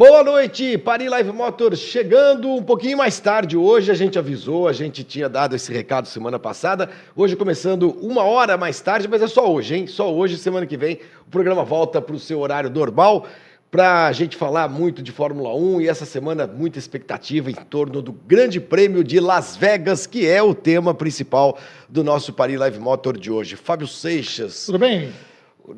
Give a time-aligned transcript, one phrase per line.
[0.00, 3.90] Boa noite, Paris Live Motor chegando um pouquinho mais tarde hoje.
[3.90, 6.88] A gente avisou, a gente tinha dado esse recado semana passada.
[7.14, 9.86] Hoje começando uma hora mais tarde, mas é só hoje, hein?
[9.86, 13.26] Só hoje, semana que vem, o programa volta para o seu horário normal
[13.70, 18.00] para a gente falar muito de Fórmula 1 e essa semana muita expectativa em torno
[18.00, 21.58] do Grande Prêmio de Las Vegas, que é o tema principal
[21.90, 23.54] do nosso Paris Live Motor de hoje.
[23.54, 24.64] Fábio Seixas.
[24.64, 25.12] Tudo bem?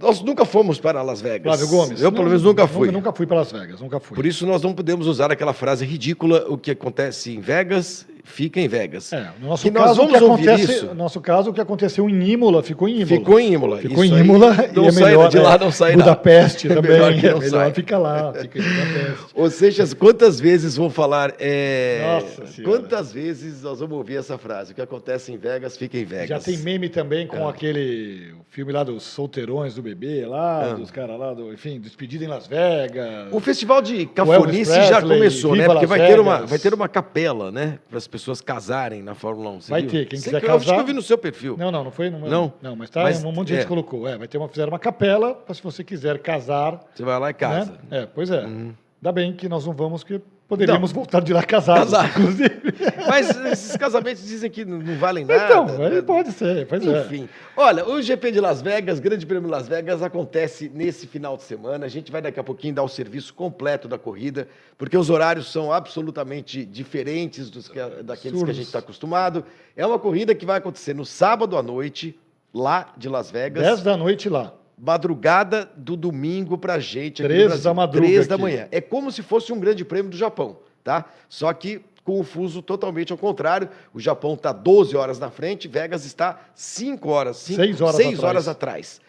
[0.00, 1.42] Nós nunca fomos para Las Vegas.
[1.42, 2.00] Flávio Gomes.
[2.00, 2.86] Eu, pelo menos, nunca fui.
[2.86, 4.14] Nunca, nunca fui para Las Vegas, nunca fui.
[4.14, 8.60] Por isso, nós não podemos usar aquela frase ridícula: o que acontece em Vegas fica
[8.60, 9.12] em Vegas.
[9.12, 10.86] É, no nosso que caso, nós vamos acontece, isso.
[10.86, 13.06] No nosso caso, o que aconteceu em Imola ficou em Imola.
[13.18, 13.78] Ficou em Imola.
[13.78, 15.28] Ficou Isso em aí Imola não e é sai melhor.
[15.28, 15.58] de lá, né?
[15.64, 16.02] não sai nada.
[16.10, 16.92] Budapeste É também.
[16.92, 17.74] melhor que é melhor sai.
[17.74, 19.24] fica lá, fica em Budapeste.
[19.34, 21.34] Ou seja, quantas vezes vão falar.
[21.38, 22.78] é, Nossa Senhora.
[22.78, 24.72] Quantas vezes nós vamos ouvir essa frase?
[24.72, 26.28] O que acontece em Vegas fica em Vegas.
[26.28, 30.74] Já tem meme também com aquele o filme lá dos solteirões do bebê lá, Ah.
[30.74, 33.28] dos caras lá, do, enfim, despedida em Las Vegas.
[33.32, 35.64] O festival de cafonice já começou, né?
[35.66, 37.78] Porque Las vai ter, uma, vai ter uma capela, né?
[37.88, 39.60] Para as pessoas casarem na Fórmula 1.
[39.62, 39.90] Você Vai viu?
[39.90, 41.56] ter, quem Sei quiser que eu acho que casar- eu vi no seu perfil.
[41.58, 42.10] Não, não, não foi.
[42.10, 42.52] Não, Não?
[42.62, 43.68] não mas tá, Mas, um monte de gente é.
[43.68, 44.06] colocou.
[44.06, 46.78] É, vai ter uma, fizeram uma capela para se você quiser casar.
[46.94, 47.72] Você vai lá e casa.
[47.90, 48.02] Né?
[48.02, 48.44] É, pois é.
[48.44, 50.20] Ainda bem que nós não vamos, que
[50.52, 52.10] poderíamos voltar de lá casados, Casar.
[52.10, 52.60] inclusive.
[53.08, 55.44] Mas esses casamentos dizem que não não valem nada.
[55.46, 56.02] então, né?
[56.02, 57.00] pode ser, pois é.
[57.00, 61.38] Enfim, olha, o GP de Las Vegas, Grande Prêmio de Las Vegas, acontece nesse final
[61.38, 61.86] de semana.
[61.86, 65.50] A gente vai daqui a pouquinho dar o serviço completo da corrida, porque os horários
[65.50, 69.44] são absolutamente diferentes dos que, daqueles que a gente está acostumado.
[69.74, 72.18] É uma corrida que vai acontecer no sábado à noite,
[72.52, 73.64] lá de Las Vegas.
[73.64, 74.52] 10 da noite lá.
[74.84, 77.22] Madrugada do domingo pra gente.
[77.22, 78.66] aqui no Três da madruga Três da manhã.
[78.72, 81.04] É como se fosse um grande prêmio do Japão, tá?
[81.28, 83.68] Só que com o fuso totalmente ao contrário.
[83.94, 87.36] O Japão está 12 horas na frente, Vegas está 5 horas.
[87.36, 88.24] cinco- Seis horas seis atrás.
[88.28, 89.00] horas atrás.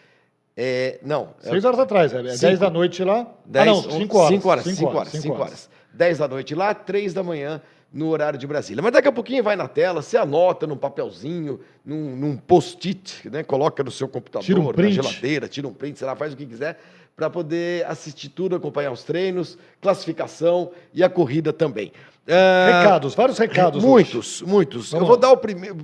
[0.56, 1.30] É, não.
[1.42, 2.56] é- 6 horas atrás, é 10 Cinco.
[2.58, 3.26] da noite lá.
[3.44, 4.28] Dez- ah, não, 5 horas.
[4.30, 5.68] 5 horas, cinco 5 horas, cinco 5 horas.
[5.92, 7.60] 10 da noite lá, 3 da manhã
[7.94, 8.82] no horário de Brasília.
[8.82, 13.44] Mas daqui a pouquinho vai na tela, você anota num papelzinho, num, num post-it, né?
[13.44, 16.44] Coloca no seu computador, um na geladeira, tira um print, sei lá, faz o que
[16.44, 16.76] quiser,
[17.14, 21.92] para poder assistir tudo, acompanhar os treinos, classificação e a corrida também.
[22.26, 23.84] Ah, Recados, vários recados.
[23.84, 23.86] hoje.
[23.86, 24.90] Muitos, muitos.
[24.90, 25.20] Vamos Eu vou lá.
[25.20, 25.76] dar o primeiro.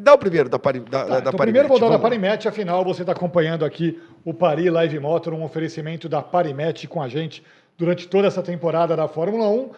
[0.00, 2.08] Dá o primeiro da, Pari, da, Tá, da então primeiro vou dar da vamos lá.
[2.10, 7.02] Parimet, afinal você está acompanhando aqui o Paris Live Motor, um oferecimento da Parimet com
[7.02, 7.42] a gente
[7.78, 9.70] durante toda essa temporada da Fórmula 1.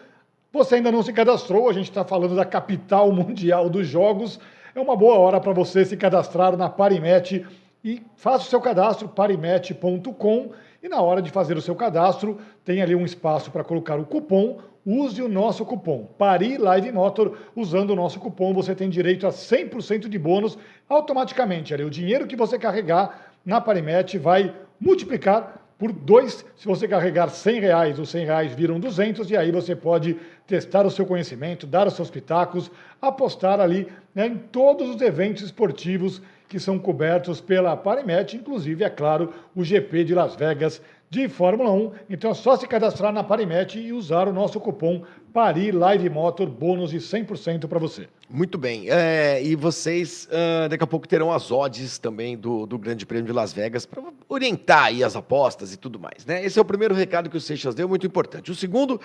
[0.55, 4.39] Você ainda não se cadastrou, a gente está falando da capital mundial dos jogos.
[4.73, 7.45] É uma boa hora para você se cadastrar na Parimet
[7.83, 10.51] e faça o seu cadastro, parimet.com.
[10.81, 14.05] E na hora de fazer o seu cadastro, tem ali um espaço para colocar o
[14.05, 14.59] cupom.
[14.85, 17.37] Use o nosso cupom Paris Live Motor.
[17.53, 20.57] Usando o nosso cupom, você tem direito a 100% de bônus
[20.87, 21.73] automaticamente.
[21.73, 26.45] Ali, o dinheiro que você carregar na Parimet vai multiplicar por dois.
[26.55, 30.85] Se você carregar 100 reais, os 100 reais viram 200 e aí você pode testar
[30.85, 32.71] o seu conhecimento, dar os seus pitacos,
[33.01, 38.89] apostar ali né, em todos os eventos esportivos que são cobertos pela Parimet, inclusive, é
[38.89, 41.91] claro, o GP de Las Vegas de Fórmula 1.
[42.09, 45.03] Então é só se cadastrar na Parimet e usar o nosso cupom
[45.35, 48.07] Paris Live Motor, bônus de 100% para você.
[48.29, 48.89] Muito bem.
[48.89, 53.25] É, e vocês ah, daqui a pouco terão as odds também do, do Grande Prêmio
[53.25, 56.45] de Las Vegas para orientar aí as apostas e tudo mais, né?
[56.45, 58.49] Esse é o primeiro recado que o Seixas deu, muito importante.
[58.49, 58.97] O segundo,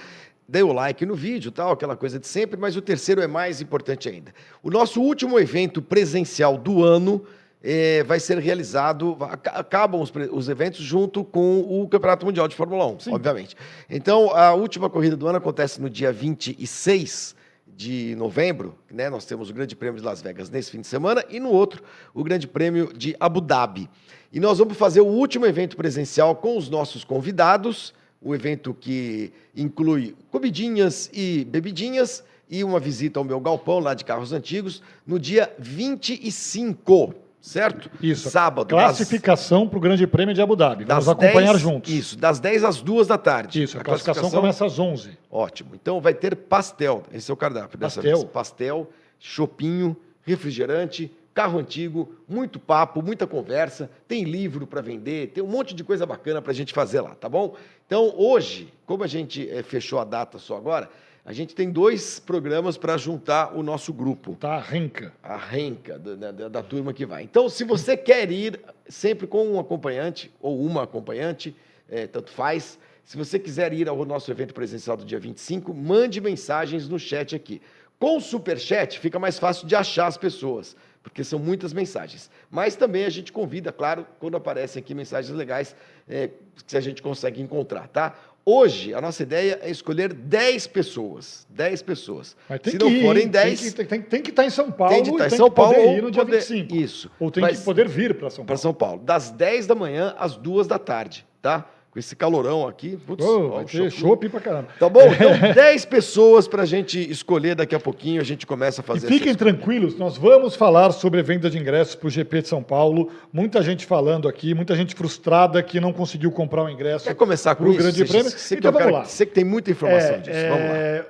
[0.49, 3.61] dê o like no vídeo, tal, aquela coisa de sempre, mas o terceiro é mais
[3.61, 4.33] importante ainda.
[4.63, 7.27] O nosso último evento presencial do ano
[7.63, 12.57] eh, vai ser realizado, aca- acabam os, os eventos junto com o Campeonato Mundial de
[12.57, 13.55] Fórmula 1, obviamente.
[13.89, 17.35] Então, a última corrida do ano acontece no dia 26
[17.67, 19.09] de novembro, né?
[19.09, 21.83] Nós temos o Grande Prêmio de Las Vegas nesse fim de semana e no outro
[22.13, 23.89] o Grande Prêmio de Abu Dhabi.
[24.33, 29.33] E nós vamos fazer o último evento presencial com os nossos convidados, o evento que
[29.57, 35.19] inclui comidinhas e bebidinhas e uma visita ao meu galpão lá de carros antigos no
[35.19, 37.91] dia 25, certo?
[38.03, 38.31] Isso.
[38.31, 38.69] Sábado.
[38.75, 40.85] das- Classificação para o Grande Prêmio de Abu Dhabi.
[40.85, 41.93] Vamos das acompanhar 10 juntos.
[41.93, 43.63] Isso, das 10 às 2 da tarde.
[43.63, 45.19] Isso, a classificação, começa às 11.
[45.31, 45.71] Ótimo.
[45.75, 47.03] Então vai ter pastel.
[47.13, 48.19] Esse é o cardápio dessa Pastel.
[48.19, 48.31] vez.
[48.31, 53.91] Pastel, chopinho, refrigerante, carro antigo, muito papo, muita conversa.
[54.09, 57.15] Tem livro para vender, tem um monte de coisa bacana para a gente fazer lá,
[57.15, 57.55] tá bom?
[57.87, 60.89] Então hoje, como a gente eh, fechou a data só agora,
[61.25, 65.13] a gente tem dois programas para juntar o nosso grupo Tá, renca.
[65.23, 67.23] a renca da, da- da- turma que vai.
[67.23, 68.59] Então, se você quer ir
[68.89, 71.55] sempre com um acompanhante ou uma acompanhante,
[71.89, 72.79] eh, tanto faz.
[73.05, 77.35] Se você quiser ir ao nosso evento presencial do dia 25, mande mensagens no chat
[77.35, 77.61] aqui.
[77.99, 82.31] Com o Superchat fica mais fácil de achar as pessoas, porque são muitas mensagens.
[82.51, 85.77] Mas também a gente convida, claro, quando aparecem aqui mensagens legais,
[86.09, 86.31] é,
[86.67, 88.15] que a gente consegue encontrar, tá?
[88.45, 91.47] Hoje, a nossa ideia é escolher 10 pessoas.
[91.51, 92.37] 10 pessoas.
[92.49, 93.29] Mas tem Se que não ir, forem hein?
[93.29, 95.37] 10, Tem que, tem, tem que estar em São Paulo tem de estar e em
[95.37, 96.75] São que poder Paulo ir no ou dia poder- 25.
[96.77, 97.11] Isso.
[97.21, 98.63] Ou tem Mas- que poder vir para São para Paulo.
[98.63, 99.03] São Paulo.
[99.05, 101.69] Das 10 da manhã às 2 da tarde, tá?
[101.91, 102.97] Com esse calorão aqui.
[103.05, 104.69] Putz, Ô, ó, chopp pra caramba.
[104.79, 105.01] Tá bom?
[105.13, 108.21] Então, 10 pessoas para a gente escolher daqui a pouquinho.
[108.21, 111.59] A gente começa a E fazer fiquem essa tranquilos, nós vamos falar sobre venda de
[111.59, 113.11] ingressos para o GP de São Paulo.
[113.33, 117.07] Muita gente falando aqui, muita gente frustrada que não conseguiu comprar o ingresso.
[117.07, 117.81] Quer começar com pro isso?
[117.83, 118.05] Grande?
[118.05, 118.31] Prêmio?
[118.31, 119.05] Você, que Então é um cara vamos lá.
[119.07, 120.41] que- você que tem muita informação É, disso.
[120.49, 120.77] Vamos lá.
[120.77, 121.07] é,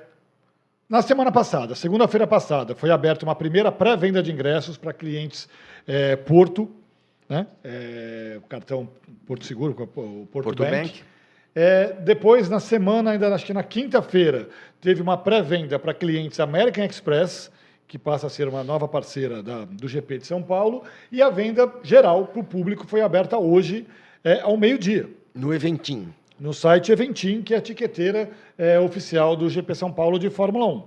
[0.89, 5.47] Na semana passada, segunda-feira passada, foi aberta uma primeira pré-venda de ingressos para clientes
[5.87, 6.69] é, Porto,
[7.31, 7.47] né?
[7.63, 8.89] É, o cartão
[9.25, 10.71] Porto Seguro, o Porto, Porto Bank.
[10.75, 11.03] Bank.
[11.55, 14.49] É, depois, na semana, ainda acho que na quinta-feira,
[14.79, 17.49] teve uma pré-venda para clientes American Express,
[17.87, 21.29] que passa a ser uma nova parceira da- do GP de São Paulo, e a
[21.29, 23.85] venda geral para o público foi aberta hoje,
[24.23, 26.07] é, ao meio-dia No Eventim.
[26.39, 30.65] no site Eventim, que é a etiqueteira é, oficial do GP São Paulo de Fórmula
[30.67, 30.83] 1.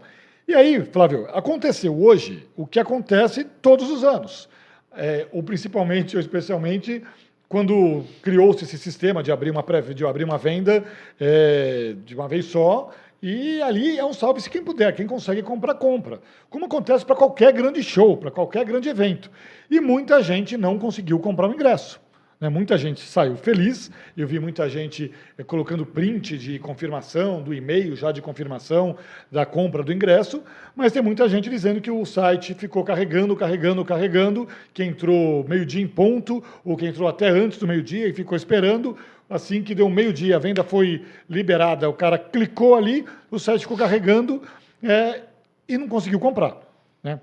[0.49, 4.49] E aí, Flávio, aconteceu hoje o que acontece todos os anos,
[4.97, 7.03] é, ou principalmente ou especialmente
[7.49, 10.85] quando criou-se esse sistema de abrir uma, pré, de abrir uma venda
[11.21, 12.91] é, de uma vez só,
[13.23, 16.21] e ali é um salve-se quem puder, quem consegue comprar, compra.
[16.51, 19.31] Como acontece para qualquer grande show, para qualquer grande evento.
[19.71, 22.01] E muita gente não conseguiu comprar o ingresso.
[22.45, 22.51] Né?
[22.51, 23.91] Muita gente saiu feliz.
[24.15, 28.99] Eu vi muita gente eh, colocando print de confirmação, do e-mail já de confirmação
[29.33, 30.43] da compra do ingresso,
[30.77, 35.83] mas tem muita gente dizendo que o site ficou carregando, carregando, carregando, que entrou meio-dia
[35.83, 38.95] em ponto, ou que entrou até antes do meio-dia e ficou esperando.
[39.31, 43.79] Assim que deu meio-dia, a venda foi liberada, o cara clicou ali, o site ficou
[43.79, 44.43] carregando
[44.83, 45.23] eh,
[45.67, 46.61] e não conseguiu comprar.
[47.03, 47.19] Né?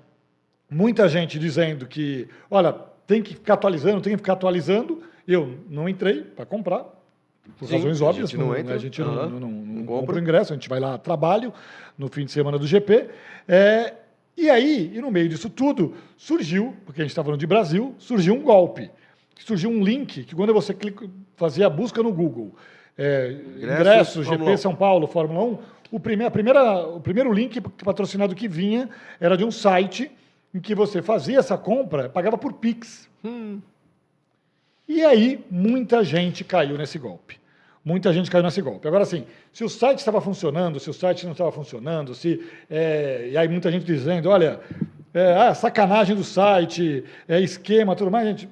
[0.68, 2.74] muita gente dizendo que, olha,
[3.06, 5.11] tem que ficar atualizando, tem que ficar atualizando.
[5.26, 6.84] Eu não entrei para comprar,
[7.58, 8.30] por Sim, razões a óbvias.
[8.30, 10.16] gente não entra, a gente aham, não, não, não, não não compra.
[10.16, 11.52] o ingresso, a gente vai lá a trabalho
[11.98, 13.08] no fim de semana do GP.
[13.48, 13.94] É,
[14.36, 17.94] e aí, e no meio disso tudo, surgiu, porque a gente está falando de Brasil,
[17.98, 18.90] surgiu um golpe.
[19.38, 22.54] Surgiu um link que quando você clica, fazia a busca no Google,
[22.96, 24.56] é, ingressos, GP 1.
[24.56, 25.58] São Paulo, Fórmula 1,
[25.90, 28.88] o, prime- a primeira, o primeiro link patrocinado que vinha
[29.20, 30.10] era de um site
[30.54, 33.08] em que você fazia essa compra, pagava por Pix.
[34.88, 37.40] E aí, muita gente caiu nesse golpe.
[37.84, 38.86] Muita gente caiu nesse golpe.
[38.86, 42.40] Agora, assim, se o site estava funcionando, se o site não estava funcionando, se.
[42.70, 44.60] é, e aí, muita gente dizendo: olha,
[45.14, 48.48] é, ah, sacanagem do site, é esquema, tudo mais, gente.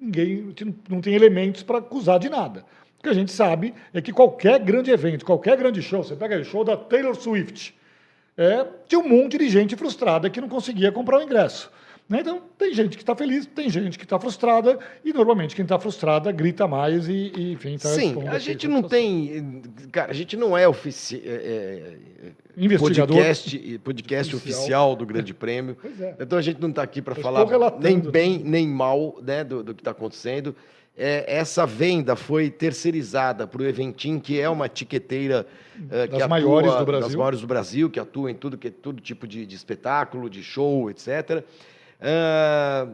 [0.00, 0.54] Ninguém
[0.90, 2.64] não- tem elementos para acusar de nada.
[2.98, 6.38] O que a gente sabe é que qualquer grande evento, qualquer grande show, você pega
[6.38, 7.74] o show da Taylor Swift,
[8.36, 11.70] é, tinha um monte de gente frustrada que não conseguia comprar o ingresso.
[12.08, 12.20] Né?
[12.20, 15.78] Então, tem gente que está feliz, tem gente que está frustrada, e normalmente quem está
[15.78, 19.62] frustrada grita mais e, e enfim, tá Sim, a gente não tem.
[19.90, 21.98] Cara, a gente não é, ofici é,
[22.56, 24.60] é, podcast, podcast Oficial.
[24.60, 24.96] oficial.
[24.96, 25.76] do Grande Prêmio.
[25.98, 26.14] É.
[26.20, 27.46] Então a gente não está aqui para falar
[27.80, 30.54] nem bem nem mal né, do, do que está acontecendo.
[30.96, 35.46] É, essa venda foi terceirizada para o Eventim, que é uma etiqueteira
[35.90, 37.06] eh, que Das maiores do Brasil.
[37.06, 40.42] das maiores do Brasil, que atua em tudo que todo tipo de, de espetáculo, de
[40.42, 41.44] show, etc.
[42.00, 42.88] Ah,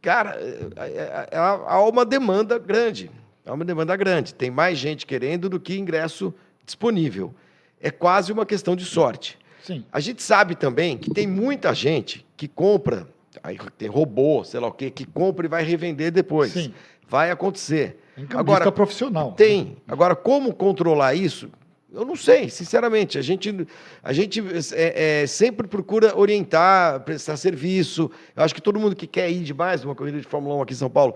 [0.00, 3.10] cara, é- é- há há uma demanda grande.
[3.46, 4.34] Há uma demanda grande.
[4.34, 7.34] Tem mais gente querendo do que ingresso disponível.
[7.80, 9.38] É quase uma questão de sorte.
[9.62, 9.84] Sim.
[9.92, 13.06] A gente sabe também que tem muita gente que compra,
[13.42, 16.52] aí tem robô, sei lá o quê, que compra e vai revender depois.
[16.52, 16.74] Sim.
[17.08, 18.02] Vai acontecer.
[18.34, 19.32] Agora, profissional.
[19.32, 19.76] tem.
[19.86, 21.50] Agora, como controlar isso?
[21.92, 23.18] Eu não sei, sinceramente.
[23.18, 23.66] A gente,
[24.02, 24.42] a gente
[24.74, 28.10] é, é, sempre procura orientar, prestar serviço.
[28.36, 30.74] Eu acho que todo mundo que quer ir demais numa corrida de Fórmula 1 aqui
[30.74, 31.14] em São Paulo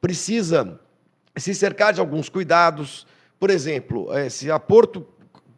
[0.00, 0.80] precisa
[1.36, 3.06] se cercar de alguns cuidados.
[3.38, 5.06] Por exemplo, eh, se a Porto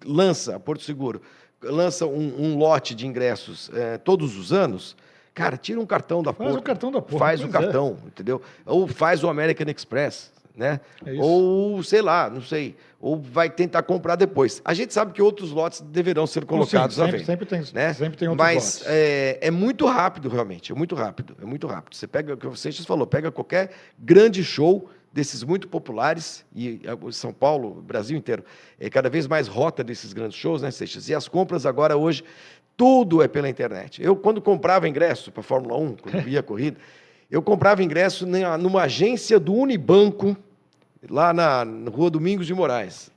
[0.04, 1.23] lança, a Porto Seguro,
[1.62, 4.96] lança um, um lote de ingressos eh, todos os anos,
[5.32, 6.61] cara, tira um cartão da Faz Porto.
[6.61, 7.49] o cartão da Porto, Faz o é.
[7.49, 8.42] cartão, entendeu?
[8.64, 10.80] Ou faz o American Express, né?
[11.04, 11.14] É.
[11.20, 12.75] Ou, sei lá, não sei.
[13.00, 14.62] Ou vai tentar comprar depois.
[14.64, 17.62] A gente sabe que outros lotes deverão ser colocados Sim, à sempre, venda sempre tem,
[17.75, 17.92] né?
[17.92, 18.84] sempre tem outros Mas lotes.
[18.86, 20.72] é, é muito rápido, realmente.
[20.72, 21.36] É muito rápido.
[21.40, 21.94] É muito rápido.
[21.94, 26.80] Você pega o que o Seixas falou, pega qualquer grande show desses muito populares, e
[26.84, 28.44] é, São Paulo, Brasil inteiro,
[28.78, 31.08] é cada vez mais rota desses grandes shows, né, Seixas?
[31.08, 32.22] E as compras agora, hoje,
[32.76, 34.02] tudo é pela internet.
[34.02, 36.76] Eu, quando comprava ingresso para a Fórmula 1, quando via a corrida,
[37.30, 40.36] eu comprava ingresso numa agência do Unibanco,
[41.08, 43.10] lá na, rua Domingos de Moraes.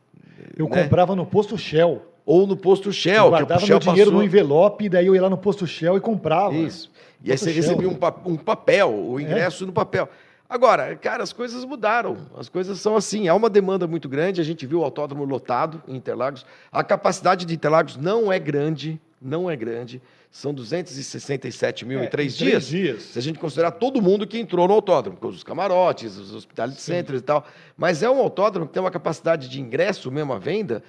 [0.57, 0.83] Eu né?
[0.83, 2.01] comprava no posto Shell.
[2.25, 4.19] Ou no posto Shell, eu que o guardava Shell meu dinheiro passou...
[4.19, 6.55] no envelope, daí eu ia lá no posto Shell e comprava.
[6.55, 6.91] Isso.
[7.24, 7.62] E aí você Shell.
[7.62, 10.07] recebia um, pa- um papel, o ingresso no papel.
[10.48, 12.17] Agora, cara, as coisas mudaram.
[12.36, 13.27] As coisas são assim.
[13.27, 14.41] Há uma demanda muito grande.
[14.41, 16.45] A gente viu o autódromo lotado em Interlagos.
[16.71, 20.01] A capacidade de Interlagos não é grande, não é grande.
[20.31, 22.67] São 267 mil É, em três em três dias.
[22.67, 23.03] dias.
[23.03, 26.79] Se a gente considerar todo mundo que entrou no autódromo, com os camarotes, os hospitality
[26.81, 27.45] centers e tal.
[27.75, 30.83] Mas é um autódromo que tem uma capacidade de ingresso, mesmo à venda,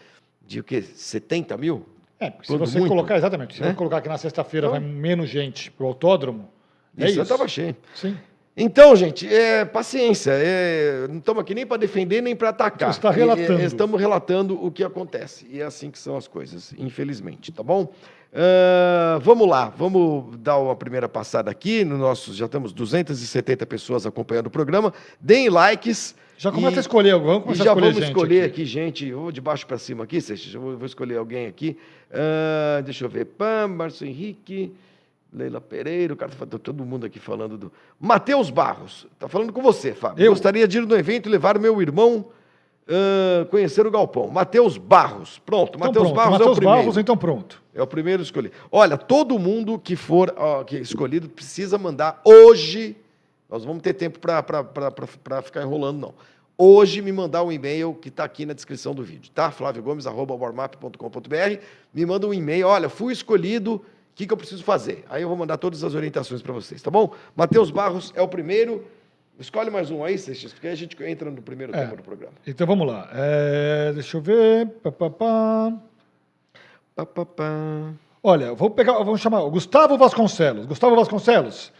[0.46, 0.82] de o quê?
[0.82, 1.86] 70 mil?
[2.18, 3.68] É, porque se Quando você muito, colocar, exatamente, se né?
[3.68, 6.50] você colocar que na sexta-feira Então- vai menos gente pro autódromo,
[6.98, 7.20] é Isso, isso.
[7.20, 7.74] eu estava cheio.
[7.94, 8.16] Sim.
[8.54, 10.32] Então, gente, é, paciência.
[10.34, 12.92] é, não estamos aqui nem para defender nem para atacar.
[12.92, 13.58] Você está relatando.
[13.58, 15.46] E, é, estamos relatando o que acontece.
[15.50, 17.90] E é assim que são as coisas, infelizmente, tá bom?
[18.32, 21.84] Ah, vamos lá, vamos dar uma primeira passada aqui.
[21.84, 24.92] No nosso, já estamos 270 pessoas acompanhando o programa.
[25.20, 26.14] Deem likes.
[26.38, 28.62] Já começa e- a escolher, vamos começar já a escolher vamos escolher aqui.
[28.62, 29.12] aqui, gente.
[29.12, 30.52] Vou de baixo para cima aqui, Seixas.
[30.54, 31.76] Vou, vou escolher alguém aqui.
[32.10, 33.26] Ah, deixa eu ver.
[33.26, 34.72] Pam, Márcio Henrique,
[35.32, 37.72] Leila Pereira, o cara tá todo mundo aqui falando do.
[38.00, 39.06] Matheus Barros.
[39.18, 40.24] Tá falando com você, Fábio.
[40.24, 40.32] Eu?
[40.32, 42.26] Gostaria de ir no evento e levar meu irmão
[42.88, 44.28] ah, conhecer o Galpão.
[44.28, 45.40] Matheus Barros.
[45.44, 46.80] Pronto, Então Matheus Barros é o Matheus primeiro.
[46.80, 47.62] Barros, então pronto.
[47.74, 48.54] É o primeiro escolhido.
[48.70, 52.96] Olha, todo mundo que for ó, que é escolhido precisa mandar hoje.
[53.48, 56.14] Nós vamos ter tempo para ficar enrolando, não.
[56.56, 59.50] Hoje me mandar um e-mail que está aqui na descrição do vídeo, tá?
[59.50, 61.58] flaviogomes.warmap.com.br.
[61.94, 62.68] Me manda um e-mail.
[62.68, 63.76] Olha, fui escolhido.
[63.76, 63.82] O
[64.14, 65.04] que, que eu preciso fazer?
[65.08, 67.14] Aí eu vou mandar todas as orientações para vocês, tá bom?
[67.34, 68.84] Matheus Barros é o primeiro.
[69.40, 71.82] Escolhe mais um aí, Seixas, porque aí a gente entra no primeiro É.
[71.84, 72.34] tema do programa.
[72.46, 73.08] Então vamos lá.
[73.12, 74.68] É, deixa eu ver.
[74.82, 75.72] Pá, pá, pá.
[76.94, 77.92] Pá, pá, pá.
[78.22, 80.66] Olha, vou pegar, vamos chamar o Gustavo Vasconcelos.
[80.66, 81.72] Gustavo Vasconcelos.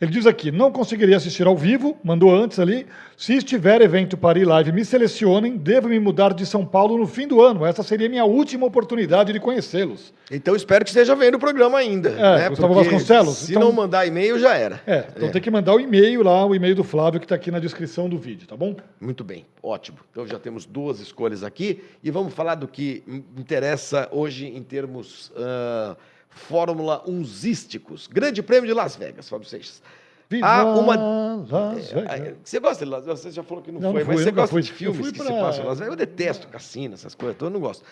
[0.00, 2.86] Ele diz aqui: não conseguiria assistir ao vivo, mandou antes ali.
[3.16, 5.56] Se estiver evento Paris Live, me selecionem.
[5.56, 7.66] Devo me mudar de São Paulo no fim do ano.
[7.66, 10.14] Essa seria minha última oportunidade de conhecê-los.
[10.30, 12.10] Então espero que esteja vendo o programa ainda.
[12.10, 12.48] É, né?
[12.48, 14.80] Gustavo Porque Vasconcelos, Se então- não mandar e-mail, já era.
[14.86, 17.50] É, então tem que mandar o e-mail lá, o e-mail do Flávio que está aqui
[17.50, 18.76] na descrição do vídeo, tá bom?
[19.00, 19.98] Muito bem, ótimo.
[20.12, 24.62] Então já temos duas escolhas aqui e vamos falar do que in- interessa hoje em
[24.62, 25.96] termos ah,
[26.38, 28.08] Fórmula 1zísticos.
[28.08, 29.82] Grande Prêmio de Las Vegas, Fábio Seixas.
[30.30, 32.36] Viva Há uma- Las Ah, Vegas.
[32.44, 33.20] Você gosta de Las Vegas?
[33.20, 34.62] Você já falou que não, Não, foi, não mas fui, você nunca gosta fui.
[34.62, 35.92] de filmes que pra- se passam em Las Vegas?
[35.92, 37.84] Eu detesto cassino, essas coisas, eu não gosto.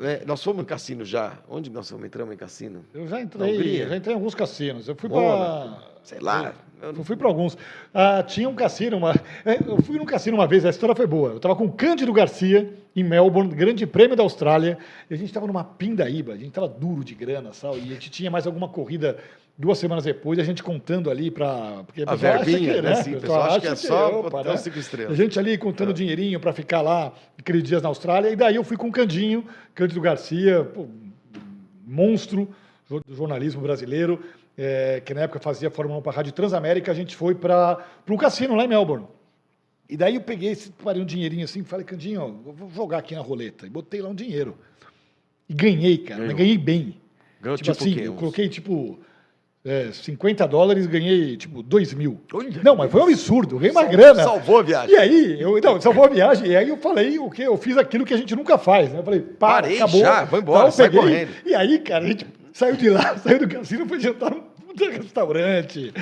[0.00, 1.34] É, nós fomos no cassino já.
[1.48, 2.82] Onde nós fomos, entramos em cassino?
[2.94, 4.88] Eu já entrei, já entrei em alguns cassinos.
[4.88, 5.78] Eu fui para.
[6.02, 6.54] sei lá.
[6.80, 7.56] Eu não- fui para alguns.
[7.94, 9.12] Ah, tinha um cassino, uma...
[9.44, 11.30] é, eu fui num cassino uma vez, a história foi boa.
[11.30, 15.28] Eu estava com o Cândido Garcia em Melbourne, Grande Prêmio da Austrália, e a gente
[15.28, 17.76] estava numa pindaíba, a gente estava duro de grana, sabe?
[17.78, 19.16] E a gente tinha mais alguma corrida
[19.56, 21.84] duas semanas depois, a gente contando ali para.
[22.06, 22.94] A verbinha, que, né?
[22.96, 24.56] Sim, o pessoal acha que é só opa, botar né?
[24.56, 25.12] cinco estrelas.
[25.12, 28.64] A gente ali contando dinheirinho para ficar lá aqueles dias na Austrália, e daí eu
[28.64, 29.44] fui com o Candinho,
[29.74, 30.86] Cândido Garcia, pô,
[31.86, 32.48] monstro
[32.88, 34.22] do jornalismo brasileiro,
[34.56, 37.84] é, que na época fazia Fórmula 1 para a Rádio Transamérica, a gente foi para
[38.08, 39.06] um cassino lá em Melbourne.
[39.88, 43.14] E daí eu peguei, esse- parei um dinheirinho assim, falei, Candinho, ó, vou jogar aqui
[43.14, 43.66] na roleta.
[43.66, 44.56] E botei lá um dinheiro.
[45.48, 46.96] E ganhei, cara, mas ganhei bem.
[47.40, 48.98] Ganhou tipo, tipo assim, eu coloquei tipo
[49.64, 52.20] é, 50 dólares, ganhei tipo 2 mil.
[52.32, 52.60] Olha.
[52.64, 54.22] Não, mas foi um absurdo, ganhei uma grana.
[54.24, 54.94] Salvou a viagem.
[54.94, 56.48] E aí, eu não, salvou a viagem.
[56.48, 57.42] E aí eu falei o quê?
[57.42, 58.98] Eu fiz aquilo que a gente nunca faz, né?
[58.98, 60.00] Eu falei, para, Parei acabou.
[60.00, 61.30] já, vou embora, sai peguei, correndo.
[61.46, 64.42] E aí, cara, a gente saiu de lá, saiu do cassino, foi jantar num
[64.72, 65.92] puta restaurante.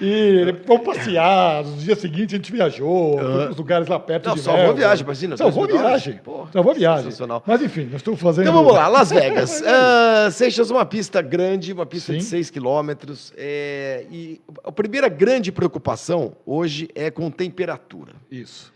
[0.00, 1.64] E fomos passear.
[1.64, 4.54] Nos dias seguintes a gente viajou, foi para os lugares lá perto Não, de salvou
[4.54, 4.80] a Melbourne.
[4.80, 6.04] viagem, imagina, Salvou a dois mil dólares.
[6.04, 6.20] viagem.
[6.22, 7.04] Pô, salvou a viagem.
[7.04, 7.42] sensacional.
[7.46, 8.42] Mas enfim, nós estamos fazendo...
[8.48, 9.62] Então vamos lá, Las Vegas.
[9.66, 12.28] Ah, Seixas, uma pista grande, uma pista de Sim.
[12.30, 13.32] 6 quilômetros.
[13.36, 18.12] é, e a primeira grande preocupação hoje é com temperatura.
[18.30, 18.72] Isso.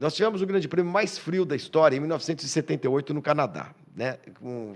[0.00, 3.70] Nós tivemos o grande prêmio mais frio da história em 1978 no Canadá.
[3.98, 4.16] Né?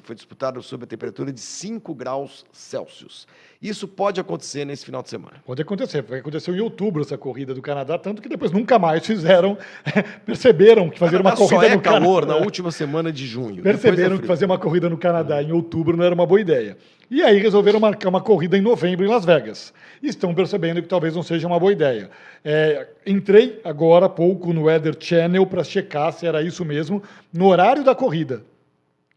[0.02, 3.28] Foi disputado sob a temperatura de 5 graus Celsius.
[3.62, 5.36] Isso pode acontecer nesse final de semana.
[5.46, 6.02] Pode acontecer.
[6.02, 9.56] Foi- Aconteceu em outubro essa corrida do Canadá, tanto que depois nunca mais fizeram,
[10.26, 12.40] perceberam que fazer uma corrida só é no calor Canadá.
[12.40, 13.60] na última semana de junho.
[13.60, 14.26] É Perceberam que frio.
[14.26, 16.76] fazer uma corrida no Canadá em outubro não era uma boa ideia.
[17.08, 19.72] E aí resolveram marcar uma corrida em novembro em Las Vegas.
[20.02, 22.10] Estão percebendo que talvez não seja uma boa ideia.
[22.44, 27.00] É, entrei agora há pouco no Weather Channel para checar se era isso mesmo,
[27.32, 28.42] no horário da corrida.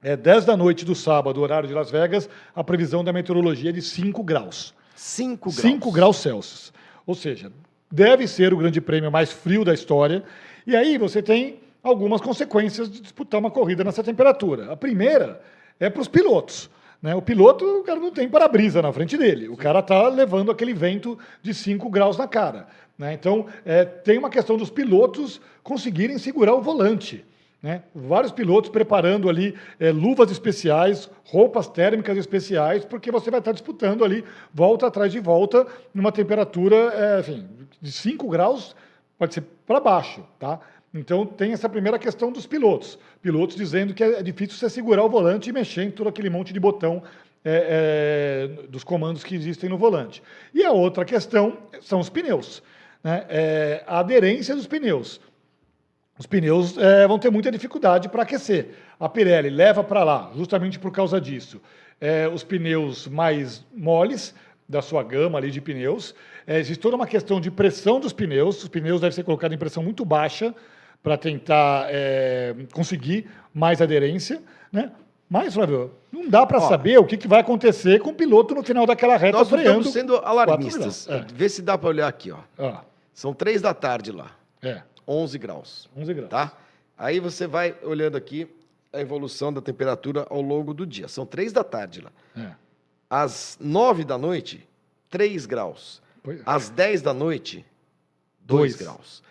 [0.07, 3.73] É 10 da noite do sábado, horário de Las Vegas, a previsão da meteorologia é
[3.73, 4.71] de 5 graus.
[4.95, 5.55] 5 graus.
[5.55, 6.71] 5 graus Celsius.
[7.07, 7.51] Ou seja,
[7.91, 10.23] deve ser o grande prêmio mais frio da história.
[10.67, 14.71] E aí você tem algumas consequências de disputar uma corrida nessa temperatura.
[14.71, 15.41] A primeira
[15.79, 16.69] é para os pilotos.
[17.01, 17.15] Né?
[17.15, 19.49] O piloto, o cara não tem para-brisa na frente dele.
[19.49, 22.67] O cara está levando aquele vento de 5 graus na cara.
[22.95, 23.11] né?
[23.11, 27.25] Então, é, tem uma questão dos pilotos conseguirem segurar o volante.
[27.65, 27.81] Né?
[27.95, 34.05] Vários pilotos preparando ali é, luvas especiais, roupas térmicas especiais, porque você vai estar disputando
[34.05, 37.47] ali volta atrás de volta numa temperatura é, enfim,
[37.81, 38.75] de 5 graus
[39.17, 40.59] pode ser para baixo, tá?
[40.93, 42.99] Então tem essa primeira questão dos pilotos.
[43.19, 46.53] Pilotos dizendo que é difícil você segurar o volante e mexer em todo aquele monte
[46.53, 47.01] de botão
[47.43, 50.21] é, é, dos comandos que existem no volante.
[50.53, 52.61] E a outra questão são os pneus.
[53.03, 53.25] Né?
[53.27, 55.19] É, a aderência dos pneus.
[56.17, 58.69] Os pneus é, vão ter muita dificuldade para aquecer.
[58.99, 61.61] A Pirelli leva para lá, justamente por causa disso,
[61.99, 64.33] é, os pneus mais moles
[64.67, 66.15] da sua gama ali de pneus.
[66.47, 68.63] É, existe toda uma questão de pressão dos pneus.
[68.63, 70.55] Os pneus devem ser colocados em pressão muito baixa
[71.03, 74.41] para tentar é, conseguir mais aderência,
[74.71, 74.91] né?
[75.29, 78.63] Mas, Flávio, não dá para saber o que, que, vai acontecer com o piloto no
[78.63, 79.77] final daquela reta nós freando.
[79.77, 81.07] Nós estamos sendo alarmistas.
[81.09, 81.25] É.
[81.33, 82.37] Vê se dá para olhar aqui, ó.
[82.59, 82.81] Ah.
[83.11, 84.31] São três da tarde lá.
[84.61, 84.81] É.
[85.07, 85.89] 11 graus.
[85.95, 86.29] 11 graus.
[86.29, 86.57] Tá?
[86.97, 88.47] Aí você vai olhando aqui
[88.91, 91.07] a evolução da temperatura ao longo do dia.
[91.07, 92.11] São três da tarde lá.
[92.35, 92.53] É.
[93.09, 94.67] Às nove da noite,
[95.09, 96.01] 3 graus.
[96.23, 96.39] Pois.
[96.39, 96.43] É.
[96.45, 97.65] Às 10 da noite,
[98.41, 99.23] 2 graus.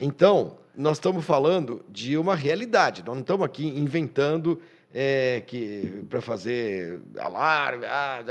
[0.00, 3.02] Então, nós estamos falando de uma realidade.
[3.04, 4.60] Nós não estamos aqui inventando
[4.92, 8.24] é, que para fazer alarme, ah,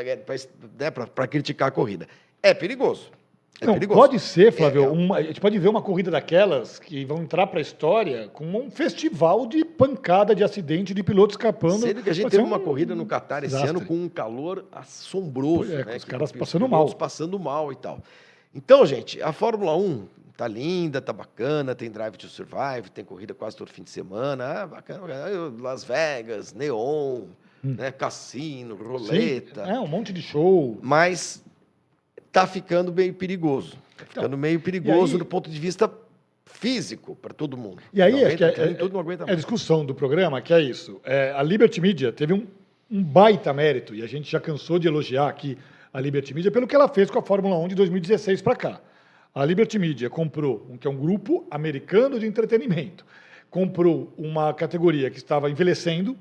[0.78, 2.08] né, para criticar a corrida.
[2.42, 3.12] É perigoso.
[3.62, 4.00] É não, perigoso.
[4.00, 4.90] pode ser, Flávio, é, é...
[4.90, 8.44] Uma, a gente pode ver uma corrida daquelas que vão entrar para a história com
[8.44, 11.82] um festival de pancada, de acidente, de pilotos escapando.
[11.82, 12.48] Sendo que a gente teve um...
[12.48, 15.72] uma corrida no Qatar esse ano com um calor assombroso.
[15.72, 15.96] É, né?
[15.96, 16.92] os caras passando mal.
[16.96, 18.00] passando mal e tal.
[18.54, 23.32] Então, gente, a Fórmula 1 tá linda, tá bacana, tem Drive to Survive, tem corrida
[23.36, 25.06] quase todo fim de semana, ah, bacana,
[25.60, 27.26] Las Vegas, neon,
[27.64, 27.76] hum.
[27.78, 29.66] né, cassino, roleta.
[29.66, 30.80] Sim, é, um monte de show.
[30.82, 31.44] Mas
[32.32, 33.78] tá ficando meio perigoso.
[33.98, 35.92] Tá ficando então, meio perigoso aí, do ponto de vista
[36.46, 37.82] físico para todo mundo.
[37.94, 40.62] E aí aguenta, é, é, tudo não aguenta é a discussão do programa que é
[40.62, 41.00] isso.
[41.04, 42.46] É, a Liberty Media teve um,
[42.90, 45.58] um baita mérito e a gente já cansou de elogiar aqui
[45.94, 48.82] a Liberty Media pelo que ela fez com a Fórmula 1 de 2016 para cá.
[49.34, 53.06] A Liberty Media comprou, que é um grupo americano de entretenimento,
[53.50, 56.18] comprou uma categoria que estava envelhecendo,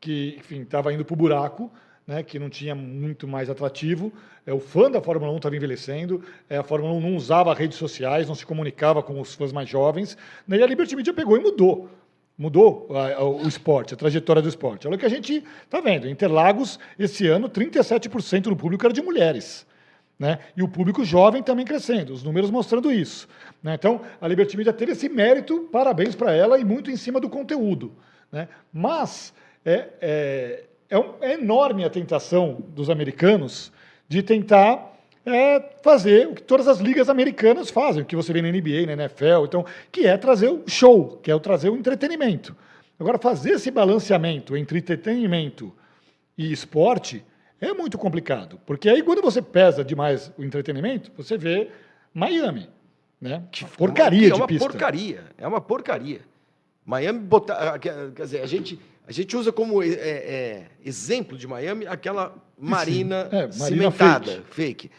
[0.00, 1.70] que, enfim, estava indo para o buraco,
[2.08, 4.10] né, que não tinha muito mais atrativo.
[4.46, 7.76] É, o fã da Fórmula 1 estava envelhecendo, é, a Fórmula 1 não usava redes
[7.76, 10.16] sociais, não se comunicava com os fãs mais jovens.
[10.46, 11.90] Né, e a Liberty Media pegou e mudou.
[12.36, 14.86] Mudou a, a, o esporte, a trajetória do esporte.
[14.88, 16.08] Olha o que a gente está vendo.
[16.08, 19.66] Interlagos, esse ano, 37% do público era de mulheres.
[20.18, 20.38] Né?
[20.56, 23.28] E o público jovem também crescendo, os números mostrando isso.
[23.62, 23.74] Né?
[23.74, 27.28] Então, a Liberty Media teve esse mérito, parabéns para ela, e muito em cima do
[27.28, 27.92] conteúdo.
[28.32, 28.48] Né?
[28.72, 33.72] Mas é, é, é, um, é, enorme a tentação dos americanos
[34.08, 38.40] de tentar é, fazer o que todas as ligas americanas fazem, o que você vê
[38.40, 41.76] na NBA, na NFL, então, que é trazer o show, que é o trazer o
[41.76, 42.56] entretenimento.
[42.98, 45.72] Agora, fazer esse balanceamento entre entretenimento
[46.36, 47.24] e esporte
[47.60, 51.68] é muito complicado, porque aí quando você pesa demais o entretenimento, você vê
[52.14, 52.68] Miami,
[53.20, 53.42] né?
[53.50, 54.64] Que porcaria é uma, de pista.
[54.64, 56.20] É uma porcaria, é uma porcaria.
[56.86, 61.86] Miami botar, quer dizer, a gente a gente usa como é, é, exemplo de Miami
[61.86, 64.44] aquela marina, é, marina cimentada, fake.
[64.50, 64.90] fake.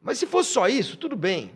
[0.00, 1.50] Mas se fosse só isso, tudo bem.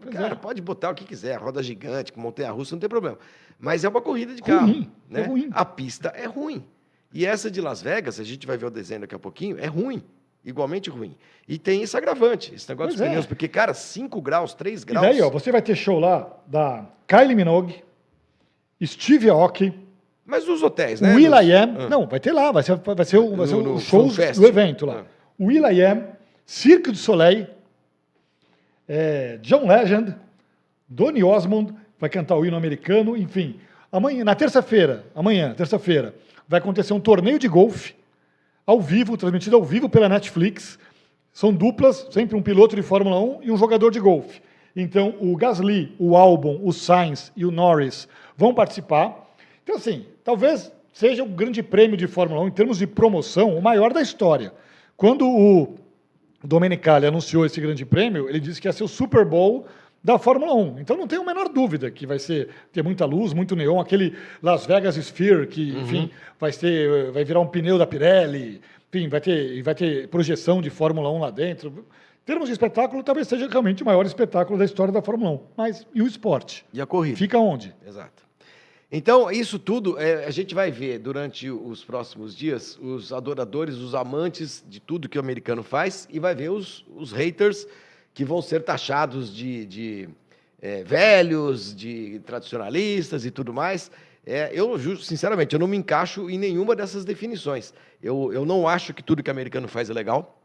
[0.00, 0.36] Pois Cara, é.
[0.36, 3.18] pode botar o que quiser, roda gigante, com montanha-russa, não tem problema.
[3.58, 4.68] Mas é uma corrida de carro.
[4.68, 5.22] Ruim, né?
[5.22, 5.50] É ruim.
[5.50, 6.64] A pista é ruim.
[7.12, 9.66] E essa de Las Vegas, a gente vai ver o desenho daqui a pouquinho, é
[9.66, 10.00] ruim.
[10.44, 11.16] Igualmente ruim.
[11.48, 13.08] E tem esse agravante, esse negócio pois dos é.
[13.08, 15.04] pneus, porque, cara, 5 graus, 3 graus.
[15.04, 17.82] E daí, ó, você vai ter show lá da Kylie Minogue,
[18.80, 19.87] Steve Aoki.
[20.28, 21.14] Mas os hotéis, né?
[21.14, 21.74] Will I Am.
[21.78, 21.88] Ah.
[21.88, 24.46] Não, vai ter lá, vai ser, vai ser, o, vai ser no, o show do
[24.46, 25.00] evento lá.
[25.00, 25.04] Ah.
[25.40, 26.04] Will I Am,
[26.44, 27.46] Cirque du Soleil,
[28.86, 30.14] é, John Legend,
[30.86, 33.58] Donny Osmond, vai cantar o hino americano, enfim.
[33.90, 36.14] Amanhã, na terça-feira, amanhã, terça-feira,
[36.46, 37.94] vai acontecer um torneio de golfe
[38.66, 40.78] ao vivo, transmitido ao vivo pela Netflix.
[41.32, 44.42] São duplas, sempre um piloto de Fórmula 1 e um jogador de golfe.
[44.76, 49.26] Então, o Gasly, o Albon, o Sainz e o Norris vão participar.
[49.68, 53.60] Então, assim, talvez seja o grande prêmio de Fórmula 1, em termos de promoção, o
[53.60, 54.50] maior da história.
[54.96, 55.74] Quando o
[56.42, 59.66] Domenicali anunciou esse grande prêmio, ele disse que ia ser o Super Bowl
[60.02, 60.78] da Fórmula 1.
[60.78, 64.16] Então não tenho a menor dúvida que vai ser ter muita luz, muito neon, aquele
[64.42, 65.82] Las Vegas Sphere que, uhum.
[65.82, 70.62] enfim, vai ter vai virar um pneu da Pirelli, enfim, vai ter vai ter projeção
[70.62, 71.84] de Fórmula 1 lá dentro.
[72.22, 75.40] Em termos de espetáculo, talvez seja realmente o maior espetáculo da história da Fórmula 1.
[75.58, 76.64] Mas e o esporte?
[76.72, 77.18] E a corrida?
[77.18, 77.74] Fica onde?
[77.86, 78.27] Exato.
[78.90, 83.94] Então, isso tudo é, a gente vai ver durante os próximos dias os adoradores, os
[83.94, 87.66] amantes de tudo que o americano faz e vai ver os, os haters
[88.14, 90.08] que vão ser taxados de, de
[90.60, 93.90] é, velhos, de tradicionalistas e tudo mais.
[94.24, 97.74] É, eu, sinceramente, eu não me encaixo em nenhuma dessas definições.
[98.02, 100.37] Eu, eu não acho que tudo que o americano faz é legal.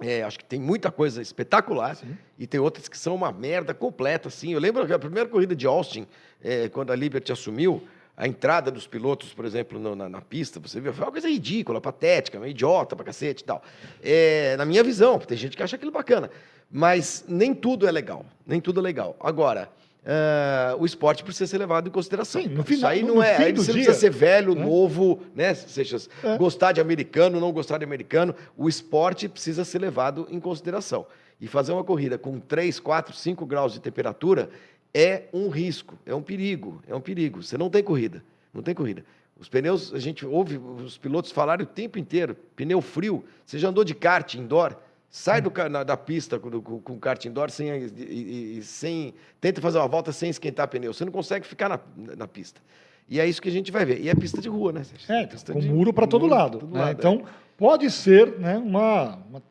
[0.00, 2.16] É, acho que tem muita coisa espetacular Sim.
[2.38, 4.52] e tem outras que são uma merda completa, assim.
[4.52, 6.06] Eu lembro que a primeira corrida de Austin,
[6.42, 10.58] é, quando a Liberty assumiu, a entrada dos pilotos, por exemplo, no- na, na pista,
[10.58, 13.62] você viu, foi uma coisa ridícula, patética, meio idiota pra cacete e tal.
[14.02, 16.30] É, na minha visão, tem gente que acha aquilo bacana,
[16.70, 19.16] mas nem tudo é legal, nem tudo é legal.
[19.20, 19.70] Agora,
[20.04, 22.42] ah, o esporte precisa ser levado em consideração.
[22.42, 24.64] Sim, no Isso final- aí no- não é, aí você dia, precisa ser velho, né?
[24.64, 25.54] novo, né?
[25.54, 26.36] Seja, É.
[26.36, 31.06] gostar de americano, não gostar de americano, o esporte precisa ser levado em consideração.
[31.40, 34.50] E fazer uma corrida com 3, 4, 5 graus de temperatura
[34.94, 37.42] é um risco, é um perigo, é um perigo.
[37.42, 39.04] Você não tem corrida, não tem corrida.
[39.38, 43.24] Os pneus, a gente ouve os pilotos falarem o tempo inteiro, pneu frio.
[43.44, 44.76] Você já andou de kart indoor?
[45.14, 49.12] Sai do, na- da pista com, com, com kart indoor sem, e- e- e sem.
[49.42, 50.94] Tenta fazer uma volta sem esquentar pneu.
[50.94, 51.78] Você não consegue ficar na,
[52.16, 52.62] na pista.
[53.10, 54.00] E é isso que a gente vai ver.
[54.00, 54.84] E é pista de rua, né?
[54.84, 55.12] Sérgio?
[55.14, 56.60] É, Pista com de- muro para todo lado.
[56.60, 56.80] todo né?
[56.80, 56.92] lado, é.
[56.92, 57.24] Então,
[57.58, 59.42] pode ser né, uma, uma,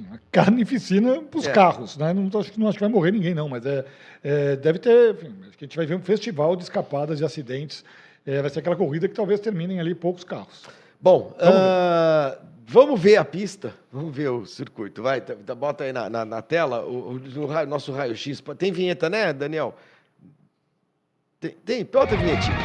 [0.00, 1.52] uma carnificina para os É.
[1.52, 1.96] carros.
[1.96, 2.12] Né?
[2.12, 3.84] Não, acho, que- não acho que vai morrer ninguém, não, mas é,
[4.24, 5.14] é, deve ter.
[5.14, 7.84] Enfim, acho que a gente vai ver um festival de escapadas, de acidentes.
[8.26, 10.64] É, vai ser aquela corrida que talvez terminem ali poucos carros.
[11.00, 12.36] Bom, ah,
[12.68, 15.02] vamos ver a pista, vamos ver o circuito.
[15.02, 18.42] Vai, tá- tá- bota aí na, na- na tela o, o- o nosso raio-x.
[18.58, 19.74] Tem vinheta, né, Daniel?
[21.40, 22.56] Tem, tem, bota a vinhetinha.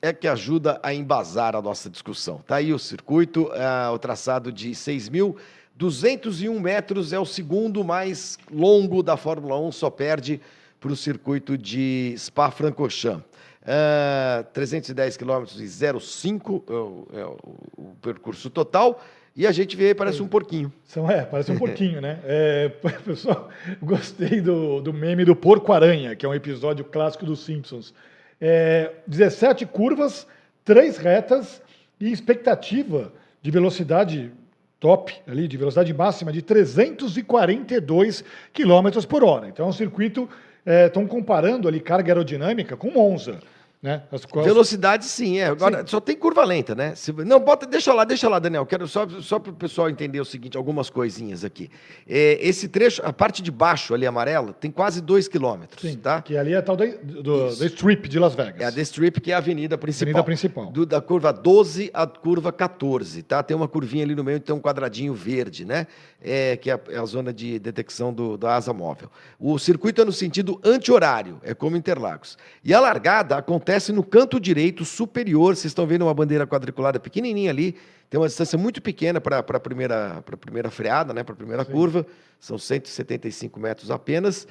[0.00, 2.38] É que ajuda a embasar a nossa discussão.
[2.46, 9.02] Tá aí o circuito, ah, o traçado de 6.201 metros, é o segundo mais longo
[9.02, 10.40] da Fórmula 1, só perde
[10.78, 13.24] para o circuito de Spa-Francorchamps.
[13.66, 19.02] Ah, 310 quilômetros e 0,5 é, o, é o- percurso total.
[19.34, 20.72] E a gente vê, parece um porquinho.
[20.84, 22.20] São, é, parece um porquinho, né?
[22.24, 22.68] É,
[23.04, 23.50] pessoal,
[23.82, 27.92] gostei do, do meme do Porco-Aranha, que é um episódio clássico dos Simpsons.
[28.40, 30.26] É, 17 curvas,
[30.64, 31.60] três retas
[32.00, 34.30] e expectativa de velocidade
[34.78, 39.48] top, ali, de velocidade máxima de 342 km por hora.
[39.48, 40.28] Então é um circuito,
[40.64, 43.40] estão comparando ali carga aerodinâmica com Monza.
[43.82, 44.02] Né?
[44.30, 45.46] Quais- Velocidade, sim, é.
[45.46, 46.94] Agora, só tem curva lenta, né?
[46.94, 48.64] Se- não, bota, deixa lá, deixa lá, Daniel.
[48.66, 51.70] Quero só, só para o pessoal entender o seguinte, algumas coisinhas aqui.
[52.08, 56.22] É, esse trecho, a parte de baixo ali, amarela, tem quase 2 quilômetros, Sim, tá?
[56.22, 58.60] que ali é a tal da, do, da Strip de Las Vegas.
[58.60, 60.06] É a The Strip, que é a avenida principal.
[60.08, 60.66] Avenida principal.
[60.72, 63.42] Do- da curva 12 à curva 14, tá?
[63.42, 65.86] Tem uma curvinha ali no meio, tem um quadradinho verde, né?
[66.20, 69.10] É, que é a, é a zona de detecção do, da asa móvel.
[69.38, 72.36] O circuito é no sentido anti-horário, é como Interlagos.
[72.64, 77.50] E a largada acontece no canto direito superior, vocês estão vendo uma bandeira quadriculada pequenininha
[77.50, 77.74] ali,
[78.08, 81.24] tem uma distância muito pequena para a primeira, pra primeira freada, né?
[81.24, 82.06] para a primeira curva,
[82.38, 84.46] são 175 metros apenas.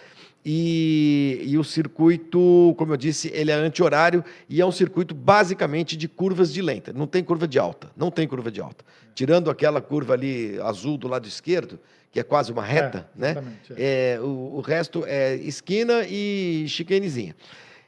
[0.45, 5.95] E, e o circuito, como eu disse, ele é anti-horário e é um circuito basicamente
[5.97, 6.93] de curvas de lenta.
[6.93, 8.83] Não tem curva de alta, não tem curva de alta.
[9.15, 11.79] Tirando aquela curva ali azul do lado esquerdo,
[12.11, 13.31] que é quase uma reta, É, né?
[13.31, 17.35] exatamente, É, o, o resto é esquina e chicanezinha.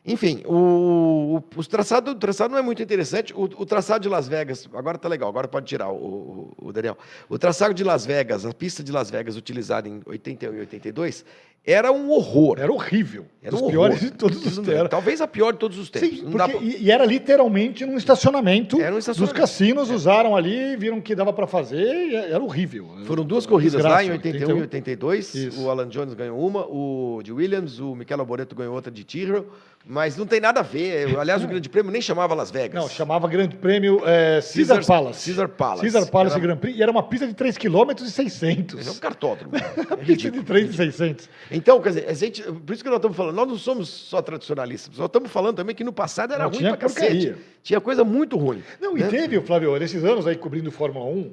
[0.08, 3.34] Enfim, o, o, os traçado, o traçado não é muito interessante.
[3.34, 6.72] O, o traçado de Las Vegas, agora tá legal, agora pode tirar o, o, o
[6.72, 6.98] Daniel.
[7.28, 11.26] O traçado de Las Vegas, a pista de Las Vegas utilizada em 81 e 82,
[11.66, 12.58] era um horror.
[12.60, 13.26] Era horrível.
[13.42, 14.10] Era dos um piores horror.
[14.12, 14.90] de todos os tempos.
[14.90, 16.10] Talvez a pior de todos os tempos.
[16.10, 18.80] Sim, porque- pra- e, era literalmente num estacionamento.
[18.82, 19.34] Era um estacionamento.
[19.34, 21.78] Dos cassinos usaram ali, viram que dava para fazer,
[22.10, 22.90] e era horrível.
[23.06, 25.34] Foram duas corridas Desgraça, lá em 81 e 82.
[25.36, 25.62] Isso.
[25.62, 29.48] O Alan Jones ganhou uma, o de Williams, o Michele Alboreto ganhou outra de Tyrrell,
[29.86, 31.18] mas não tem nada a ver.
[31.18, 32.82] Aliás, o Grande Prêmio nem chamava Las Vegas.
[32.82, 35.26] Não, chamava Grande Prêmio é, Caesar, Caesar- Palace.
[35.26, 35.82] Caesar Palace.
[35.84, 38.88] Caesar Palace Era- Grand Prix, e era uma pista de 3 km e 600.
[38.88, 39.52] É um cartódromo.
[39.88, 40.44] É pista de ridículo.
[40.44, 41.30] 3 e 600.
[41.58, 44.22] Então, quer dizer, a gente, por isso que nós estamos falando, nós não somos só
[44.22, 47.00] tradicionalistas, nós estamos falando também que no passado era Não, ruim cacete.
[47.00, 47.38] porcaria.
[47.64, 48.62] Tinha coisa muito ruim.
[48.80, 49.08] Não, e né?
[49.10, 51.32] teve, Flávio, nesses anos aí cobrindo Fórmula 1,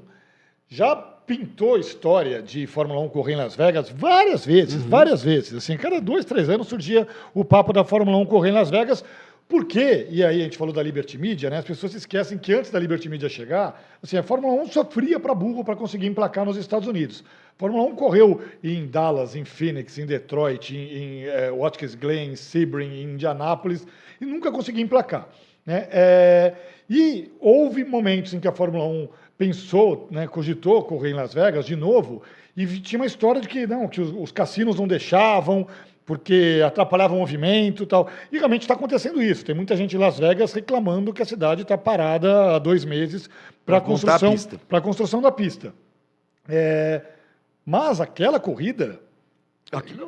[0.69, 4.89] já pintou história de Fórmula 1 correr em Las Vegas várias vezes, Uhum.
[4.89, 5.55] várias vezes.
[5.55, 9.05] Assim, cada dois, três anos surgia o papo da Fórmula 1 correr em Las Vegas.
[9.49, 10.07] Por quê?
[10.11, 11.59] E aí a gente falou da Liberty Media, né?
[11.59, 15.21] As pessoas se esquecem que antes da Liberty Media chegar, assim, a Fórmula 1 sofria
[15.21, 17.23] para burro para conseguir emplacar nos Estados Unidos.
[17.55, 22.33] A Fórmula 1 correu em Dallas, em Phoenix, em Detroit, em, em eh, Watkins Glen,
[22.33, 23.87] em Sebring, em Indianápolis,
[24.21, 25.29] e nunca conseguia emplacar.
[25.67, 25.89] Né?
[25.91, 26.55] É,
[26.89, 31.67] e houve momentos em que a Fórmula 1 pensou, né, cogitou correr em Las Vegas
[31.67, 32.23] de novo,
[32.57, 35.67] e tinha uma história de que não, que os, os cassinos não deixavam,
[36.07, 38.09] porque atrapalhava o movimento e tal.
[38.31, 39.45] E realmente está acontecendo isso.
[39.45, 43.29] Tem muita gente em Las Vegas reclamando que a cidade está parada há dois meses
[43.65, 44.35] para a construção,
[44.83, 45.73] construção da pista.
[46.49, 47.01] É,
[47.65, 49.01] mas aquela corrida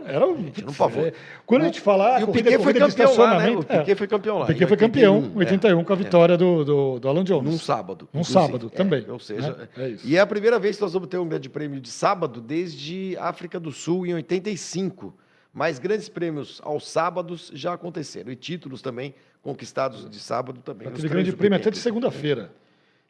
[0.04, 1.06] Era um, Gente, pavor.
[1.06, 1.12] é,
[1.46, 3.50] Quando a gente falar, E o corrida, Piquet foi campeão lá, né?
[3.50, 3.78] O é.
[3.78, 4.44] Piquet foi campeão lá.
[4.44, 5.98] O Piquet foi campeão 81, em 81 com a é.
[5.98, 7.50] vitória do, do, do Alan Jones.
[7.50, 8.06] Num sábado.
[8.12, 9.68] Num sábado É, também, Ou seja, né?
[9.78, 10.06] É isso.
[10.06, 13.16] e é a primeira vez que nós vamos ter um grande prêmio de sábado desde
[13.18, 15.14] África do Sul em 85.
[15.56, 18.30] Mas grandes prêmios aos sábados já aconteceram.
[18.30, 20.86] E títulos também conquistados de sábado também.
[20.86, 22.52] Já teve grande prêmio até de segunda-feira.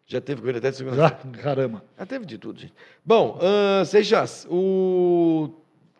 [0.06, 1.10] Já teve corrida até de segunda Já,
[1.42, 1.82] caramba.
[1.98, 2.72] Já teve de tudo, gente.
[3.04, 5.50] Bom, uh, Sejas, o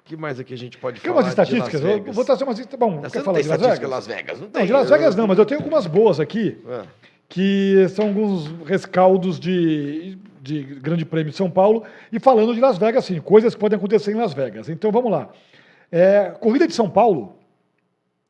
[0.04, 1.82] que mais aqui a gente pode Quer falar umas estatísticas?
[1.82, 2.64] Eu vou trazer umas.
[2.78, 3.90] Bom, Você quer falar tem de Las Vegas?
[3.90, 4.60] Las Vegas, não tem.
[4.60, 6.58] Não, de Las Vegas não, mas eu tenho algumas boas aqui.
[6.68, 6.84] Ah,
[7.28, 11.82] que são alguns rescaldos de, de Grande Prêmio de São Paulo.
[12.12, 14.68] E falando de Las Vegas, sim, coisas que podem acontecer em Las Vegas.
[14.68, 15.28] Então vamos lá.
[15.90, 17.36] É, corrida de São Paulo,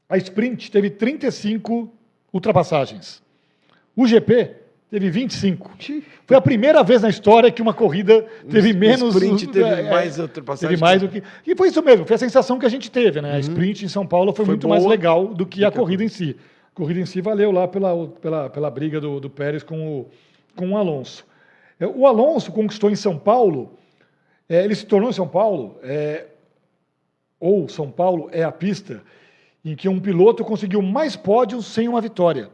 [0.09, 1.93] a sprint teve 35
[2.33, 3.23] ultrapassagens.
[3.95, 4.55] O GP
[4.91, 5.71] teve 25.
[6.27, 9.15] Foi a primeira vez na história que uma corrida teve o menos.
[9.15, 11.23] sprint teve é, mais ultrapassagem Teve mais do que.
[11.47, 13.33] E foi isso mesmo, foi a sensação que a gente teve, né?
[13.33, 16.05] A sprint em São Paulo foi, Foi muito mais legal do a que a corrida
[16.05, 16.37] em si.
[16.73, 20.11] A corrida em si valeu lá pela, pela, pela briga do, do Pérez com o,
[20.55, 21.27] com o Alonso.
[21.81, 23.79] É, O Alonso conquistou em São Paulo,
[24.49, 26.27] é, ele se tornou em São Paulo, é,
[27.39, 29.03] ou São Paulo é a pista
[29.65, 32.51] em que um piloto conseguiu mais pódios sem uma vitória.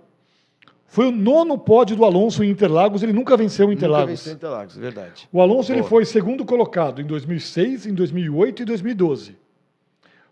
[0.86, 4.10] Foi o nono pódio do Alonso em Interlagos, ele nunca venceu em Nunca Interlagos.
[4.10, 5.28] venceu Interlagos, verdade.
[5.32, 9.36] O Alonso ele foi segundo colocado em 2006, em 2008 e 2012.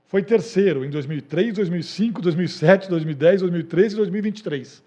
[0.07, 4.83] Foi terceiro em 2003, 2005, 2007, 2010, 2013 e 2023.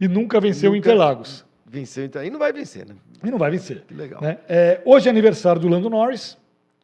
[0.00, 1.44] E nunca venceu em Nunca Interlagos.
[1.66, 2.28] Venceu Interlagos.
[2.28, 2.94] E não vai vencer, né?
[3.24, 3.82] E não vai vencer.
[3.88, 4.20] Que legal.
[4.20, 4.38] né?
[4.48, 6.36] É, hoje é aniversário do Lando Norris,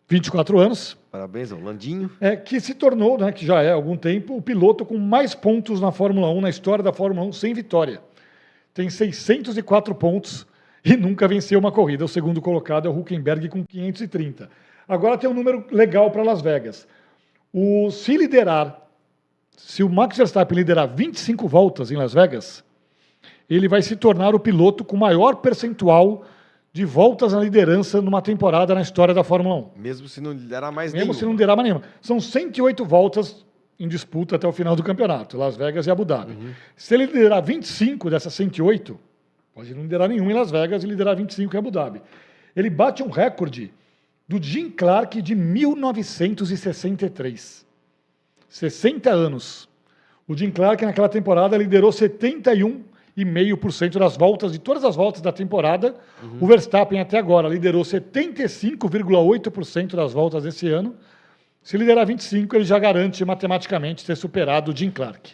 [0.08, 2.10] 24 anos, Parabéns ao Landinho.
[2.20, 5.34] é, que se tornou, né, que já é há algum tempo, o piloto com mais
[5.34, 8.00] pontos na Fórmula 1, na história da Fórmula 1, sem vitória.
[8.72, 10.46] Tem 604 pontos
[10.84, 12.04] e nunca venceu uma corrida.
[12.04, 14.48] O segundo colocado é o Huckenberg com 530.
[14.86, 16.86] Agora tem um número legal para Las Vegas.
[17.52, 18.86] O, se liderar,
[19.56, 22.62] se o Max Verstappen liderar 25 voltas em Las Vegas,
[23.50, 26.24] ele vai se tornar o piloto com maior percentual
[26.76, 29.70] de voltas na liderança numa temporada na história da Fórmula 1.
[29.80, 31.18] Mesmo se não dará mais Mesmo nenhum.
[31.18, 31.80] se não derrama nenhuma.
[32.02, 33.46] São 108 voltas
[33.80, 36.32] em disputa até o final do campeonato, Las Vegas e Abu Dhabi.
[36.32, 36.52] Uhum.
[36.76, 39.00] Se ele liderar 25 dessas 108,
[39.54, 42.02] pode não liderar nenhuma em Las Vegas e liderar 25 em Abu Dhabi.
[42.54, 43.72] Ele bate um recorde
[44.28, 47.64] do Jim Clark de 1963.
[48.50, 49.66] 60 anos.
[50.28, 51.90] O Jim Clark, naquela temporada, liderou
[53.16, 55.94] 71,5% das voltas, de todas as voltas da temporada.
[56.40, 60.94] O Verstappen, até agora, liderou 75,8% das voltas desse ano.
[61.62, 65.32] Se liderar 25, ele já garante matematicamente ter superado o Jim Clark.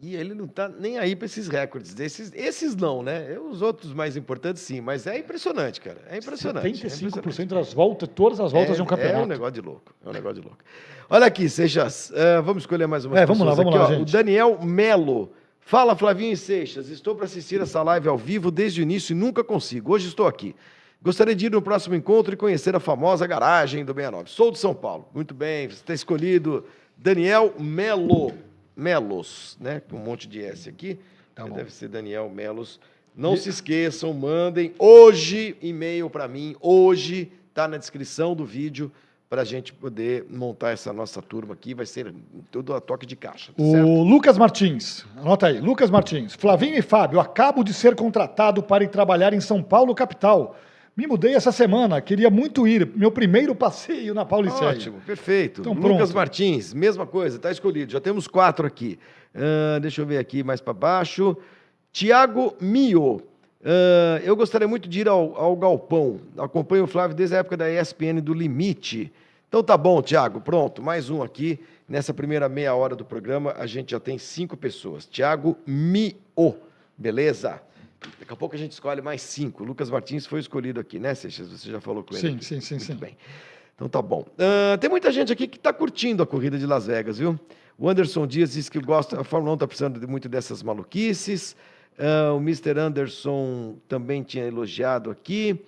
[0.00, 1.98] E ele não tá nem aí para esses recordes.
[1.98, 3.36] Esses, esses não, né?
[3.50, 4.80] Os outros mais importantes, sim.
[4.80, 5.98] Mas é impressionante, cara.
[6.08, 6.86] É impressionante.
[6.86, 7.54] é 75% impressionante.
[7.54, 9.24] das voltas, todas as voltas é, de um É campeonato.
[9.24, 9.92] um negócio de louco.
[10.04, 10.58] É um negócio de louco.
[11.10, 12.12] Olha aqui, Seixas.
[12.14, 14.02] eh, vamos escolher mais uma É, vamos lá, vamos aqui, lá, ó.
[14.02, 15.32] O Daniel Melo.
[15.68, 16.88] Fala, Flavinho e Seixas.
[16.88, 19.92] Estou para assistir essa live ao vivo desde o início e nunca consigo.
[19.92, 20.56] Hoje estou aqui.
[21.02, 24.30] Gostaria de ir no próximo encontro e conhecer a famosa garagem do 69.
[24.30, 25.06] Sou de São Paulo.
[25.14, 26.64] Muito bem, você está escolhido.
[26.96, 28.32] Daniel Melo.
[28.74, 29.82] Melos, né?
[29.90, 30.98] Com um monte de S aqui.
[31.34, 31.44] Tá.
[31.44, 32.80] Deve ser Daniel Melos.
[33.14, 36.56] Não se esqueçam, mandem hoje e-mail para mim.
[36.62, 38.90] Hoje está na descrição do vídeo
[39.28, 41.74] para a gente poder montar essa nossa turma aqui.
[41.74, 42.14] Vai ser
[42.50, 43.52] tudo a toque de caixa.
[43.52, 43.86] tá certo?
[43.86, 46.34] O Lucas Martins, anota aí, Lucas Martins.
[46.34, 50.56] Flavinho e Fábio, acabo de ser contratado para ir trabalhar em São Paulo, capital.
[50.96, 52.90] Me mudei essa semana, queria muito ir.
[52.96, 54.70] Meu primeiro passeio na Paulicéia.
[54.70, 55.60] Ótimo, perfeito.
[55.60, 56.14] Então, Lucas pronto.
[56.14, 57.92] Martins, mesma coisa, está escolhido.
[57.92, 58.98] Já temos quatro aqui.
[59.32, 61.36] Ah, deixa eu ver aqui mais para baixo.
[61.92, 63.22] Tiago Mio.
[63.64, 66.20] Ah, eu gostaria muito de ir ao, ao Galpão.
[66.36, 69.12] Acompanho o Flávio desde a época da ESPN do Limite.
[69.48, 70.40] Então tá bom, Tiago.
[70.40, 71.58] Pronto, mais um aqui.
[71.88, 75.06] Nessa primeira meia hora do programa, a gente já tem cinco pessoas.
[75.06, 76.56] Tiago Mio.
[76.96, 77.62] Beleza?
[78.20, 79.64] Daqui a pouco a gente escolhe mais cinco.
[79.64, 81.48] Lucas Martins foi escolhido aqui, né, Seixas?
[81.48, 82.20] Você já falou com ele.
[82.20, 82.44] Sim, aqui.
[82.44, 82.94] sim, sim, Muito sim.
[82.94, 83.16] bem.
[83.74, 84.26] Então tá bom.
[84.38, 87.38] Ah, tem muita gente aqui que está curtindo a corrida de Las Vegas, viu?
[87.78, 91.56] O Anderson Dias diz que gosta, a Fórmula 1 está precisando de muito dessas maluquices.
[91.98, 92.78] Ah, o Mr.
[92.78, 95.60] Anderson também tinha elogiado aqui.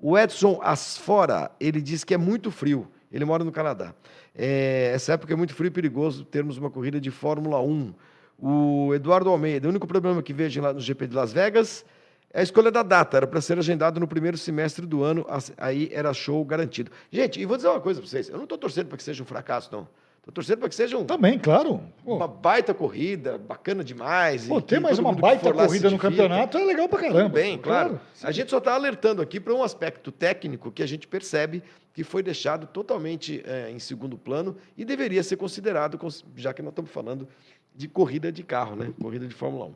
[0.00, 2.88] O Edson Asfora, ele diz que é muito frio.
[3.10, 3.94] Ele mora no Canadá.
[4.34, 7.94] É, essa época é muito frio e perigoso termos uma corrida de Fórmula 1.
[8.40, 11.84] O Eduardo Almeida, o único problema que vejo lá no GP de Las Vegas
[12.32, 15.88] É a escolha da data, era para ser agendado no primeiro semestre do ano, aí
[15.92, 16.92] era show garantido.
[17.10, 19.22] Gente, e vou dizer uma coisa para vocês: eu não estou torcendo para que seja
[19.22, 19.88] um fracasso, não.
[20.28, 21.80] Estou torcendo para que seja um, Também, claro.
[22.04, 22.16] Pô.
[22.16, 24.46] uma baita corrida, bacana demais.
[24.46, 27.30] Pô, ter mais uma baita corrida no campeonato é legal para caramba.
[27.30, 27.90] Bem, claro.
[27.90, 28.00] claro.
[28.22, 31.62] A gente só está alertando aqui para um aspecto técnico que a gente percebe
[31.94, 35.98] que foi deixado totalmente é, em segundo plano e deveria ser considerado,
[36.36, 37.26] já que nós estamos falando
[37.74, 38.92] de corrida de carro, né?
[39.00, 39.74] Corrida de Fórmula 1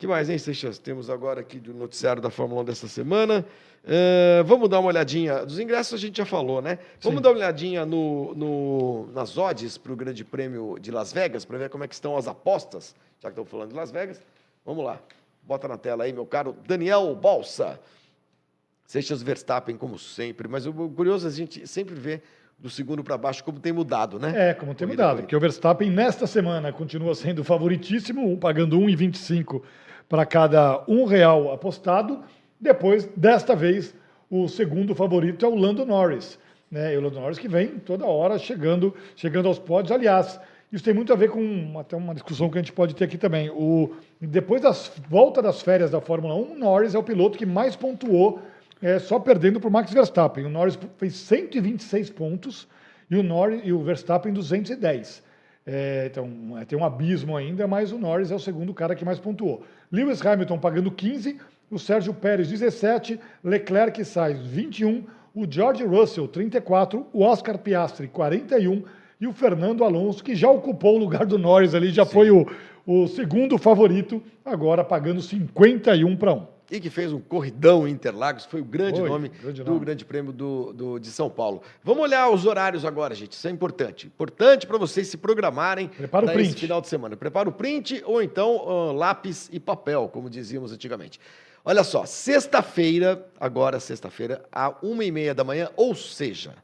[0.00, 0.78] que mais, hein, Seixas?
[0.78, 3.44] Temos agora aqui do noticiário da Fórmula 1 dessa semana.
[3.84, 5.44] Uh, vamos dar uma olhadinha.
[5.44, 6.78] Dos ingressos a gente já falou, né?
[7.02, 7.22] Vamos Sim.
[7.22, 11.58] dar uma olhadinha no, no nas odds para o Grande Prêmio de Las Vegas, para
[11.58, 14.22] ver como é que estão as apostas, já que estamos falando de Las Vegas.
[14.64, 14.98] Vamos lá.
[15.42, 17.78] Bota na tela aí, meu caro Daniel Balsa.
[18.86, 20.48] Seixas Verstappen, como sempre.
[20.48, 22.22] Mas o curioso é a gente sempre vê
[22.58, 24.50] do segundo para baixo como tem mudado, né?
[24.50, 25.20] É, como tem Corrida mudado.
[25.24, 29.62] Porque o Verstappen, nesta semana, continua sendo favoritíssimo, pagando 1,25
[30.10, 32.20] para cada um real apostado.
[32.60, 33.94] Depois, desta vez,
[34.28, 36.36] o segundo favorito é o Lando Norris.
[36.68, 36.94] Né?
[36.94, 39.92] E o Lando Norris que vem toda hora chegando, chegando aos pódios.
[39.92, 40.40] Aliás,
[40.72, 43.16] isso tem muito a ver com até uma discussão que a gente pode ter aqui
[43.16, 43.50] também.
[43.50, 44.72] O, depois da
[45.08, 48.42] volta das férias da Fórmula 1, o Norris é o piloto que mais pontuou,
[48.82, 50.44] é, só perdendo para o Max Verstappen.
[50.44, 52.66] O Norris fez 126 pontos
[53.08, 55.22] e o, Norris, e o Verstappen 210.
[55.66, 59.04] É, então, é, tem um abismo ainda, mas o Norris é o segundo cara que
[59.04, 59.64] mais pontuou.
[59.90, 61.36] Lewis Hamilton pagando 15,
[61.70, 68.84] o Sérgio Pérez 17, Leclerc Sainz 21, o George Russell 34, o Oscar Piastri 41
[69.20, 72.12] e o Fernando Alonso, que já ocupou o lugar do Norris ali, já Sim.
[72.12, 72.46] foi o,
[72.86, 78.44] o segundo favorito, agora pagando 51 para 1 e que fez um corridão em Interlagos,
[78.44, 79.84] foi o grande Oi, nome grande do nome.
[79.84, 81.62] Grande Prêmio do, do, de São Paulo.
[81.82, 83.32] Vamos olhar os horários agora, gente.
[83.32, 84.06] Isso é importante.
[84.06, 87.16] Importante para vocês se programarem para esse final de semana.
[87.16, 91.18] Prepara o print ou então uh, lápis e papel, como dizíamos antigamente.
[91.64, 96.54] Olha só, sexta-feira, agora sexta-feira, à uma e meia da manhã, ou seja,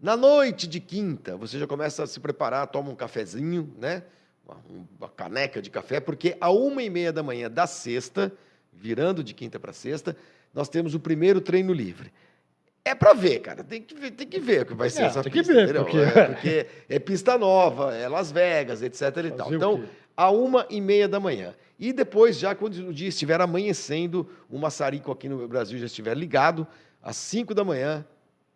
[0.00, 4.02] na noite de quinta, você já começa a se preparar, toma um cafezinho, né?
[4.46, 4.56] Uma,
[4.98, 8.32] uma caneca de café, porque à uma e meia da manhã da sexta
[8.76, 10.16] virando de quinta para sexta,
[10.52, 12.12] nós temos o primeiro treino livre.
[12.84, 13.64] É para ver, cara.
[13.64, 15.52] Tem que ver, tem que ver o que vai ser é, essa tem pista.
[15.52, 15.98] Que ver, porque...
[15.98, 16.66] É, porque...
[16.88, 19.02] é pista nova, é Las Vegas, etc.
[19.24, 19.52] e tal.
[19.52, 19.84] Então,
[20.16, 21.52] a uma e meia da manhã.
[21.78, 26.16] E depois, já quando o dia estiver amanhecendo, o maçarico aqui no Brasil já estiver
[26.16, 26.66] ligado,
[27.02, 28.06] às cinco da manhã,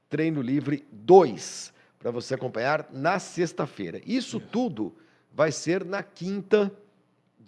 [0.09, 4.01] treino livre 2, para você acompanhar na sexta-feira.
[4.07, 4.95] Isso tudo
[5.33, 6.73] vai ser na quinta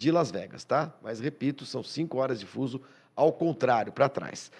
[0.03, 0.93] de Las Vegas, tá?
[1.01, 2.81] Mas repito, são cinco horas de fuso
[3.15, 4.51] ao contrário, para trás.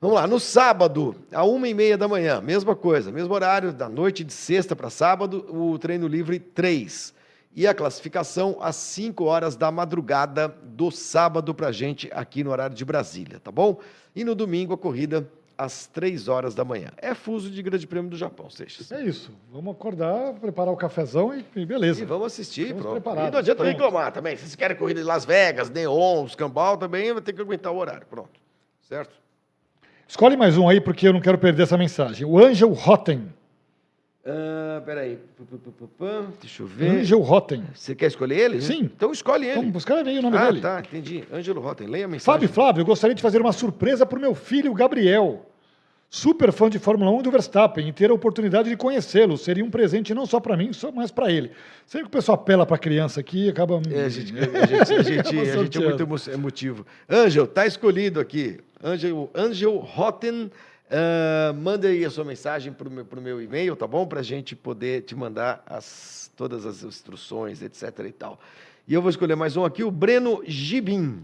[0.00, 3.88] Vamos lá, no sábado, a uma e meia da manhã, mesma coisa, mesmo horário, da
[3.88, 7.14] noite de sexta para sábado, o treino livre 3.
[7.54, 12.76] E a classificação às 5 horas da madrugada do sábado para gente aqui no horário
[12.76, 13.80] de Brasília, tá bom?
[14.14, 16.90] E no domingo a corrida às 3 horas da manhã.
[16.96, 18.92] É fuso de Grande Prêmio do Japão, Seixas.
[18.92, 19.32] É isso.
[19.52, 22.00] Vamos acordar, preparar o cafezão e, e beleza.
[22.00, 23.18] E vamos assistir, vamos pronto.
[23.18, 24.36] E não adianta reclamar também.
[24.36, 27.76] Se vocês querem corrida de Las Vegas, Neon, Cambal, também vai ter que aguentar o
[27.76, 28.06] horário.
[28.08, 28.40] Pronto.
[28.82, 29.10] Certo?
[30.06, 32.24] Escolhe mais um aí, porque eu não quero perder essa mensagem.
[32.24, 33.28] O Angel Rotten.
[34.24, 35.18] Uh, peraí.
[36.40, 37.00] Deixa eu ver.
[37.00, 37.64] Angel Rotten.
[37.74, 38.62] Você quer escolher ele?
[38.62, 38.84] Sim.
[38.84, 39.66] Então escolhe ele.
[39.66, 40.58] Então, escreve aí o nome ah, dele.
[40.60, 41.24] Ah, tá, entendi.
[41.32, 41.88] Ângelo Rotten.
[41.88, 42.24] Leia a mensagem.
[42.24, 45.47] Fábio Flávio, eu gostaria de fazer uma surpresa para o meu filho, Gabriel
[46.10, 49.70] super fã de Fórmula 1 do Verstappen e ter a oportunidade de conhecê-lo seria um
[49.70, 51.50] presente não só para mim, mas para ele.
[51.86, 53.80] Sempre que o pessoal apela para a criança aqui, acaba.
[53.90, 56.86] É, a gente, a gente, a gente, a gente é muito emotivo.
[57.08, 58.58] Ângel, tá escolhido aqui.
[58.82, 60.50] Ângel, Ângel Rotten.
[60.90, 64.06] Uh, manda aí a sua mensagem para o meu, meu e-mail, tá bom?
[64.06, 68.06] Para a gente poder te mandar as, todas as instruções, etc.
[68.06, 68.40] e tal.
[68.86, 71.22] E eu vou escolher mais um aqui, o Breno Gibim.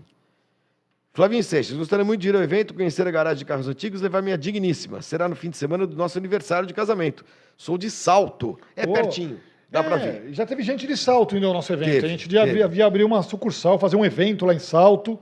[1.15, 4.03] Flavinho Seixas, gostaria muito de ir ao evento, conhecer a garagem de carros antigos e
[4.03, 5.01] levar minha digníssima.
[5.01, 7.25] Será no fim de semana do nosso aniversário de casamento.
[7.57, 8.59] Sou de Salto.
[8.75, 9.39] É pertinho.
[9.71, 10.33] Dá é, para ver.
[10.33, 11.93] Já teve gente de Salto indo ao nosso evento.
[11.93, 15.17] Teve, a gente devia abrir uma sucursal, fazer um evento lá em Salto,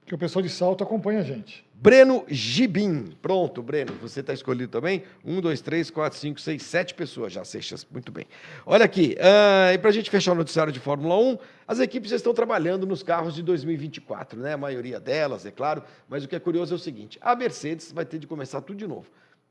[0.00, 1.64] porque o pessoal de Salto acompanha a gente.
[1.80, 3.12] Breno Gibim.
[3.22, 5.04] Pronto, Breno, você está escolhido também.
[5.24, 7.86] Um, dois, três, quatro, cinco, seis, sete pessoas já, Seixas.
[7.88, 8.26] Muito bem.
[8.66, 11.38] Olha aqui, uh, e para a gente fechar o noticiário de Fórmula 1,
[11.68, 14.54] as equipes já estão trabalhando nos carros de 2024, né?
[14.54, 15.84] A maioria delas, é claro.
[16.08, 18.76] Mas o que é curioso é o seguinte: a Mercedes vai ter de começar tudo
[18.76, 19.06] de novo.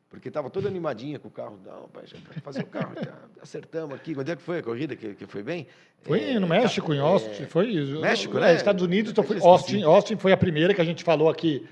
[0.10, 1.58] Porque estava toda animadinha com o carro.
[1.66, 4.14] Não, pai, já fazer o carro, já acertamos aqui.
[4.14, 5.66] Quando é que foi a corrida que, que foi bem?
[6.02, 7.44] Foi é, no México, em Austin.
[7.44, 8.56] É, foi, México, é, né?
[8.56, 9.84] Estados Unidos, então foi Austin.
[9.84, 11.66] Austin foi a primeira que a gente falou aqui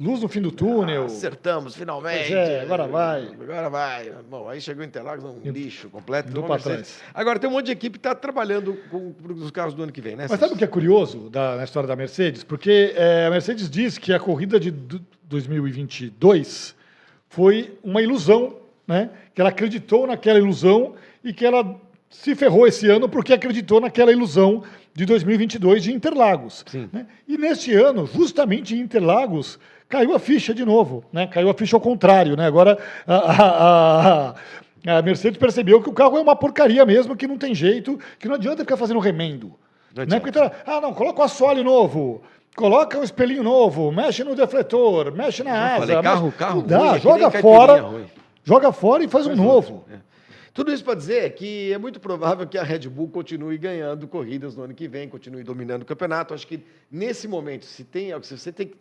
[0.00, 1.04] luz no fim do túnel.
[1.04, 2.32] Acertamos, finalmente.
[2.34, 3.28] É, agora vai.
[3.40, 4.12] Agora vai.
[4.28, 6.30] Bom, aí chegou o Interlagos, um lixo completo.
[6.42, 6.98] Mercedes.
[6.98, 7.02] trás.
[7.14, 10.00] Agora tem um monte de equipe que está trabalhando com, os carros do ano que
[10.00, 10.26] vem, né?
[10.28, 12.42] Mas sabe o que é curioso da, na história da Mercedes?
[12.42, 15.00] Porque é, a Mercedes diz que a corrida de du-
[15.76, 16.74] 2022
[17.28, 19.10] foi uma ilusão, né?
[19.34, 21.80] Que ela acreditou naquela ilusão e que ela
[22.10, 24.62] se ferrou esse ano porque acreditou naquela ilusão
[24.94, 26.62] de 2022 de Interlagos.
[26.66, 26.88] Sim.
[26.92, 27.06] né?
[27.26, 29.58] E neste ano, justamente em Interlagos,
[29.92, 31.26] caiu a ficha de novo, né?
[31.26, 32.46] Caiu a ficha ao contrário, né?
[32.46, 34.34] Agora a, a-
[34.86, 37.98] a- a Mercedes percebeu que o carro é uma porcaria mesmo, que não tem jeito,
[38.18, 39.52] que não adianta ficar fazendo remendo.
[39.94, 40.18] Não Né?
[40.18, 42.22] Porque tá, ah, não, coloca o assoalho novo,
[42.56, 45.86] coloca um espelhinho novo, mexe no defletor, mexe na asa.
[45.86, 48.04] falei, carro- mexe- carro não dá, ruim é joga fora, ruim.
[48.42, 49.84] joga fora e faz, um novo.
[49.92, 49.96] É.
[50.54, 54.56] Tudo isso para dizer que é muito provável que a Red Bull continue ganhando corridas
[54.56, 56.32] no ano que vem, continue dominando o campeonato.
[56.34, 58.76] Acho que nesse momento, se, tem, se você tem que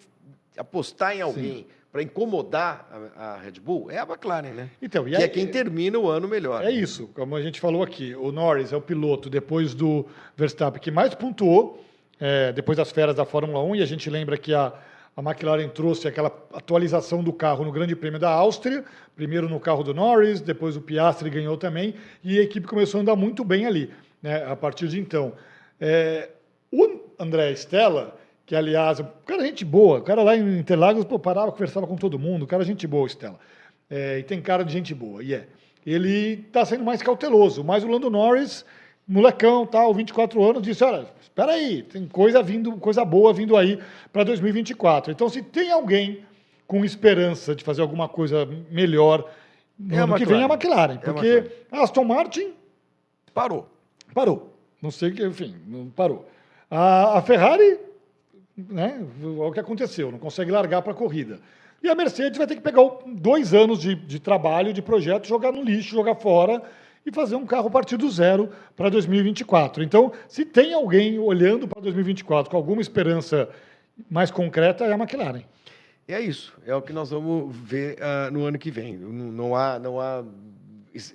[0.58, 4.70] apostar em alguém para incomodar a, a Red Bull, é a McLaren, né?
[4.82, 6.64] Então, e que aí- é quem termina o ano melhor.
[6.64, 10.06] É isso, como a gente falou aqui, o Norris é o piloto depois do
[10.38, 11.84] Verstappen que mais pontuou
[12.20, 14.72] é, depois das feras da Fórmula 1 e a gente lembra que a,
[15.18, 18.86] a McLaren trouxe aquela atualização do carro no Grande Prêmio da Áustria,
[19.16, 23.02] primeiro no carro do Norris, depois o Piastri ganhou também e a equipe começou a
[23.02, 23.92] andar muito bem ali,
[24.22, 25.34] né, a partir de então.
[25.80, 26.30] É,
[26.72, 28.16] o André Stella,
[28.52, 31.88] que aliás, o cara é gente boa, o cara lá em Interlagos pô, parava, conversava
[31.88, 33.40] com todo mundo, o cara é gente boa, o Stella.
[33.90, 35.48] É, e tem cara de gente boa, e é.
[35.86, 38.66] Ele está sendo mais cauteloso, mas o Lando Norris,
[39.08, 43.80] molecão, tal, 24 anos, disse: olha, espera aí, tem coisa vindo, coisa boa vindo aí
[44.12, 45.14] para 2024.
[45.14, 46.20] Então, se tem alguém
[46.68, 49.32] com esperança de fazer alguma coisa melhor
[49.80, 50.96] no É ano que vem é a McLaren.
[50.96, 51.52] McLaren, É a porque McLaren.
[51.72, 52.52] a Aston Martin
[53.34, 53.70] Parou.
[54.14, 54.54] parou.
[54.82, 56.28] Não sei o que, enfim, não parou.
[56.70, 57.80] A, a Ferrari,
[58.58, 61.40] né, é o que aconteceu, não consegue largar para a corrida.
[61.84, 65.52] E a Mercedes vai ter que pegar dois anos de, de trabalho, de projeto, jogar
[65.52, 66.62] no lixo, jogar fora
[67.06, 69.84] e fazer um carro partir do zero para 2024.
[69.84, 73.50] Então, se tem alguém olhando para 2024 com alguma esperança
[74.10, 75.44] mais concreta, é a McLaren.
[76.08, 76.54] É isso.
[76.66, 78.98] É o que nós vamos ver ah, no ano que vem.
[78.98, 80.24] Não, não há, não há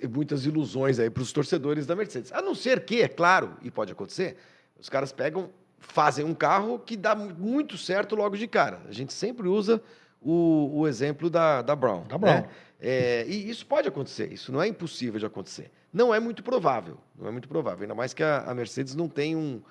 [0.09, 2.33] muitas ilusões aí para os torcedores da Mercedes.
[2.33, 4.37] A não ser que, é claro, e pode acontecer,
[4.79, 5.49] os caras pegam,
[5.79, 8.81] fazem um carro que dá mu- muito certo logo de cara.
[8.87, 9.81] A gente sempre usa
[10.21, 12.03] o, o exemplo da, da Brown.
[12.07, 12.33] Da Brown.
[12.41, 12.49] né?
[12.79, 15.71] É, e isso pode acontecer, isso não é impossível de acontecer.
[15.91, 19.07] Não é muito provável, não é muito provável, ainda mais que a, a Mercedes não
[19.09, 19.61] tem um,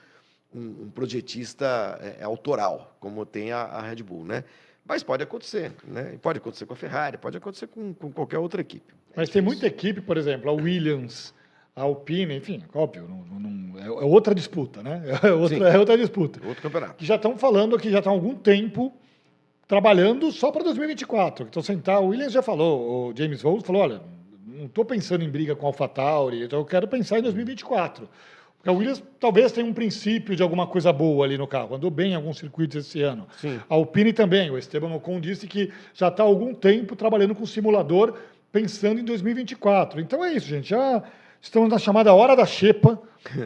[0.52, 4.42] um, um projetista é, autoral, como tem a, a Red Bull, né?
[4.84, 6.16] Mas pode acontecer, né?
[6.22, 8.92] Pode acontecer com a Ferrari, pode acontecer com, com qualquer outra equipe.
[9.12, 11.32] É Mas tem muita equipe, por exemplo, a Williams,
[11.76, 15.02] a Alpine, enfim, óbvio, não- não- é é outra disputa, né?
[15.22, 15.30] É Sim.
[15.34, 16.40] outra, é outra disputa.
[16.46, 16.94] Outro campeonato.
[16.94, 18.92] que já estão falando que já estão há algum tempo
[19.68, 21.46] trabalhando só para 2024.
[21.48, 24.00] Então, sentar, o Williams já falou, o James Vowles falou, olha,
[24.46, 28.08] não estou pensando em briga com a AlphaTauri, então eu quero pensar em 2024.
[28.56, 31.90] Porque a Williams talvez tenha um princípio de alguma coisa boa ali no carro, andou
[31.90, 33.26] bem em alguns circuitos esse ano.
[33.38, 33.60] Sim.
[33.68, 37.44] A Alpine também, o Esteban Ocon disse que já está há algum tempo trabalhando com
[37.44, 38.14] simulador,
[38.50, 40.00] pensando em 2024.
[40.00, 41.02] Então é isso, gente, já
[41.46, 43.00] estamos na chamada hora da xepa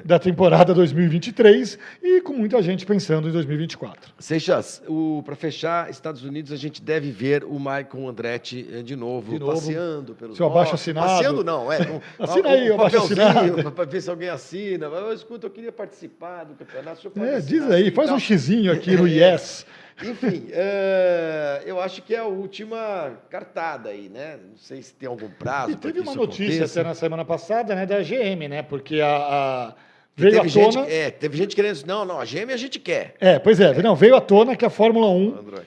[0.05, 4.13] da temporada 2023 e com muita gente pensando em 2024.
[4.19, 4.83] Seixas,
[5.25, 9.39] para fechar, Estados Unidos, a gente deve ver o Michael Andretti eh, de novo, De
[9.39, 9.53] novo.
[9.53, 11.07] passeando pelos Seu abaixo assinado.
[11.09, 11.85] Passeando não, é.
[11.85, 13.73] com- Assina aí, um abaixo assinado.
[13.73, 14.89] Para ver se alguém assina.
[14.91, 17.13] Mas, escuta, eu queria participar do campeonato.
[17.19, 19.33] É, diz aí, faz um xizinho aqui no É.
[19.33, 19.67] Yes.
[20.03, 24.39] Enfim, eh, eu acho que é a última cartada aí, né?
[24.51, 25.73] Não sei se tem algum prazo.
[25.73, 26.81] E teve uma notícia aconteça.
[26.81, 28.63] até na semana passada, né, da GM, né?
[28.63, 29.75] Porque a, a-
[30.17, 30.87] veio Teve à gente, tona.
[30.89, 31.85] é, teve gente querendo.
[31.87, 33.15] Não, não, a gêmea a gente quer.
[33.21, 35.67] É, pois é, não, veio à tona que a Fórmula 1 Android.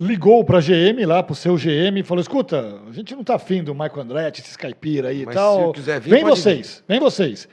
[0.00, 3.22] ligou para a GM, lá para o seu GM, e falou: escuta, a gente não
[3.22, 5.68] está afim do Michael Andretti, esses caipira aí e Mas tal.
[5.68, 7.48] se quiser vir, vem vocês, vem vocês.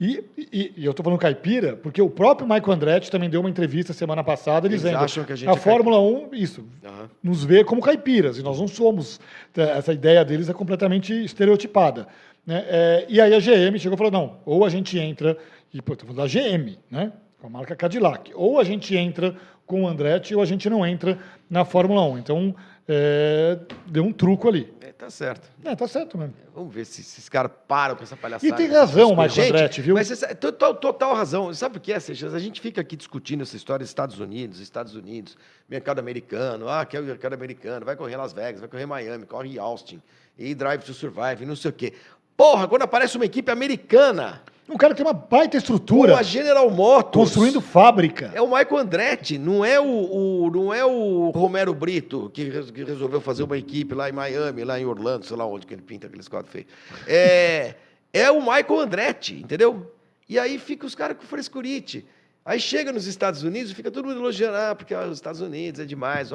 [0.00, 3.50] E, e- e eu estou falando caipira, porque o próprio Michael Andretti também deu uma
[3.50, 7.10] entrevista semana passada Eles dizendo acham que a gente é Fórmula 1, isso, Aham.
[7.20, 9.18] nos vê como caipiras, e nós não somos.
[9.56, 12.06] Essa ideia deles é completamente estereotipada.
[12.46, 12.64] Né?
[12.68, 15.36] É, e aí a GM chegou e falou: não, ou a gente entra,
[15.74, 17.12] e pô, estou falando da GM, né?
[17.40, 19.34] com a marca Cadillac, ou a gente entra
[19.66, 21.18] com o Andretti, ou a gente não entra
[21.50, 22.18] na Fórmula 1.
[22.18, 22.54] Então,
[22.88, 24.72] é, deu um truco ali.
[24.98, 25.48] É, tá certo.
[25.64, 26.34] É, tá certo mesmo.
[26.52, 28.52] Vamos ver se esses caras param com essa palhaçada.
[28.52, 29.94] E tem razão, Gente, Andretti, viu?
[29.94, 31.54] Mas você sabe- total, total razão.
[31.54, 32.34] Sabe o que é, Seixas?
[32.34, 35.38] A gente fica aqui discutindo essa história dos Estados Unidos, Estados Unidos,
[35.68, 39.56] mercado americano, ah, quer o mercado americano, vai correr Las Vegas, vai correr Miami, corre
[39.58, 40.02] Austin,
[40.36, 41.94] e Drive to Survive, não sei o quê.
[42.38, 46.12] Porra, quando aparece uma equipe americana Um cara que tem uma baita estrutura.
[46.12, 47.30] Com a General Motors.
[47.30, 48.30] Construindo fábrica.
[48.32, 52.84] É o Michael Andretti, não é o, o não é o Romero Brito, que, que,
[52.84, 55.82] resolveu fazer uma equipe lá em Miami, lá em Orlando, sei lá onde que ele
[55.82, 56.68] pinta aqueles quadros feios.
[57.08, 57.74] É,
[58.12, 59.90] é o Michael Andretti, entendeu?
[60.28, 62.06] E aí fica os caras com frescurite.
[62.48, 65.42] Aí chega nos Estados Unidos e fica todo mundo elogiando, ah, porque ah, os Estados
[65.42, 66.30] Unidos é demais.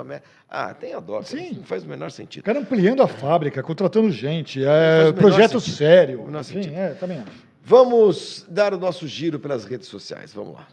[0.48, 1.24] Ah, tem a dó.
[1.24, 1.54] Sim.
[1.54, 2.44] Não faz o menor sentido.
[2.44, 5.76] O cara ampliando a fábrica, contratando gente, é projeto sentido.
[5.76, 6.44] sério.
[6.44, 7.32] Sim, é, também acho.
[7.64, 10.32] Vamos dar o nosso giro pelas redes sociais.
[10.32, 10.68] Vamos lá.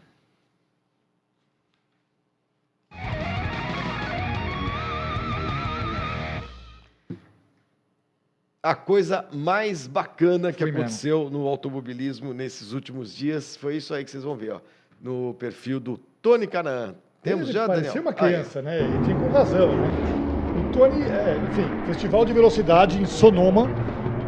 [8.61, 11.39] A coisa mais bacana que foi aconteceu mesmo.
[11.39, 14.61] no automobilismo nesses últimos dias foi isso aí que vocês vão ver, ó,
[15.01, 16.95] no perfil do Tony Canaan.
[17.23, 18.03] Temos Ele já, parecia Daniel?
[18.03, 18.65] uma criança, aí.
[18.65, 18.79] né?
[18.81, 19.89] E tinha com razão, né?
[20.57, 23.67] O Tony, é, enfim, Festival de Velocidade em Sonoma,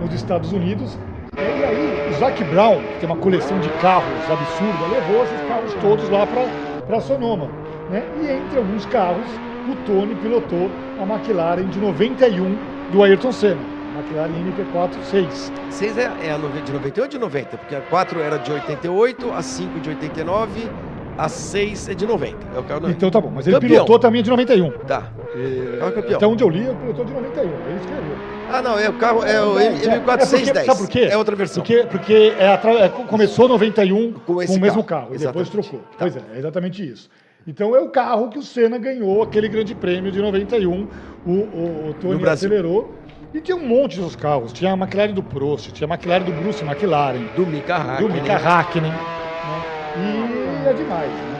[0.02, 0.98] nos Estados Unidos,
[1.36, 5.74] e aí, o Zac Brown, que tem uma coleção de carros absurda, levou esses carros
[5.76, 7.48] todos lá para Sonoma.
[7.90, 8.04] Né?
[8.22, 9.26] E entre alguns carros,
[9.70, 10.70] o Tony pilotou
[11.00, 12.56] a McLaren de 91
[12.92, 13.73] do Ayrton Senna.
[14.04, 15.52] McLaren MP4 6.
[15.70, 17.58] 6 é, é a de 98 ou de 90?
[17.58, 20.70] Porque a 4 era de 88, a 5 de 89
[21.18, 22.38] a 6 é de 90.
[22.56, 23.70] É o carro Então tá bom, mas ele campeão.
[23.70, 24.72] pilotou também de 91.
[24.72, 25.12] Tá.
[25.36, 25.78] E...
[25.80, 26.18] Carro campeão.
[26.18, 27.42] Então onde eu li, ele pilotou de 91.
[27.44, 28.18] Ele escreveu.
[28.52, 30.58] Ah, não, é o carro, é o M4610.
[30.58, 31.08] É sabe por quê?
[31.10, 31.64] É outra versão.
[31.64, 32.54] Porque, porque é,
[32.86, 35.80] é, começou 91 com, esse com o mesmo carro, carro e depois trocou.
[35.80, 35.86] Tá.
[36.00, 37.10] Pois é, é exatamente isso.
[37.46, 40.88] Então é o carro que o Senna ganhou aquele grande prêmio de 91.
[41.26, 42.94] O, o, o Tony acelerou.
[43.34, 44.54] E tinha um monte de carros.
[44.54, 47.26] Tinha a McLaren do Prost, tinha a McLaren do Bruce McLaren.
[47.36, 48.08] Do Mika Hakkinen.
[48.08, 48.92] Do Mika Hakkinen.
[48.92, 50.64] Né?
[50.64, 51.10] E é demais.
[51.10, 51.34] Né?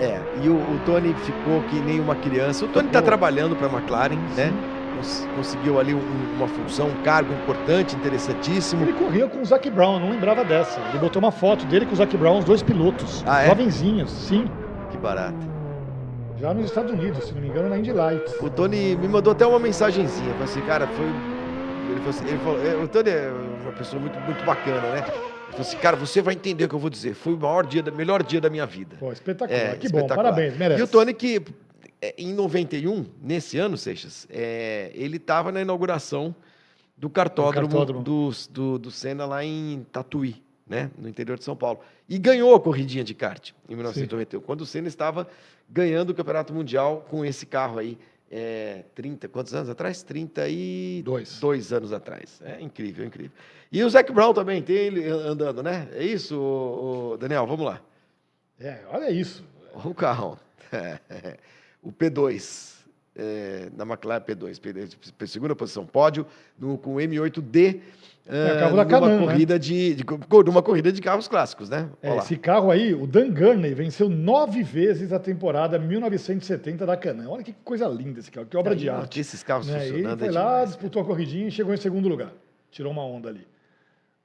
[0.00, 2.64] É, e o, o, Tony ficou que nem uma criança.
[2.64, 4.52] O Tony está trabalhando para a McLaren, né?
[5.36, 6.00] conseguiu ali um,
[6.36, 8.84] uma função, um cargo importante, interessantíssimo.
[8.84, 10.80] Ele corria com o Zac Brown, não lembrava dessa.
[10.90, 13.48] Ele botou uma foto dele com o Zac Brown, os dois pilotos, ah, é?
[13.48, 14.46] jovenzinhos, sim.
[14.90, 15.53] Que barato.
[16.38, 18.34] Já nos Estados Unidos, se não me engano, na Indy Lights.
[18.40, 21.06] O Tony me mandou até uma mensagenzinha, falou assim, cara, foi...
[21.06, 23.32] Ele falou assim, ele falou, é, o Tony é
[23.62, 24.98] uma pessoa muito, muito bacana, né?
[24.98, 27.14] Ele falou assim, cara, você vai entender o que eu vou dizer.
[27.14, 28.96] Foi o maior dia, melhor dia da minha vida.
[28.98, 29.60] Pô, espetacular.
[29.60, 30.16] É, que espetacular.
[30.16, 30.80] bom, parabéns, merece.
[30.80, 31.40] E o Tony que
[32.04, 36.34] é, em 91, nesse ano, Seixas, é, ele estava na inauguração
[36.96, 38.02] do cartódromo, cartódromo.
[38.02, 41.80] Do, do, do Senna lá em Tatuí, né, no interior de São Paulo.
[42.08, 44.46] E ganhou a corridinha de kart em 1991, Sim.
[44.46, 45.28] quando o Senna estava
[45.68, 47.98] ganhando o Campeonato Mundial com esse carro aí.
[48.30, 50.02] É, 30, quantos anos atrás?
[50.02, 52.40] 32 dois anos atrás.
[52.42, 53.30] É incrível, incrível.
[53.70, 55.88] E o Zac Brown também tem ele andando, né?
[55.92, 57.46] É isso, o, o Daniel?
[57.46, 57.80] Vamos lá.
[58.58, 59.44] É, olha isso.
[59.84, 60.38] O carro.
[61.82, 62.73] o P2,
[63.16, 66.26] é, na McLaren P2, P2, segunda posição, pódio,
[66.58, 67.80] no, com o M8D,
[68.26, 69.26] é, carro da Canan, né?
[69.26, 69.58] corrida né?
[69.58, 71.90] de, de, de, uma corrida de carros clássicos, né?
[72.02, 77.28] É, esse carro aí, o Dan Gurney, venceu nove vezes a temporada 1970 da Canan.
[77.28, 79.20] Olha que coisa linda esse carro, que obra de arte.
[79.20, 79.86] esses carros né?
[79.86, 82.32] Ele foi lá, disputou a corridinha e chegou em segundo lugar.
[82.70, 83.46] Tirou uma onda ali.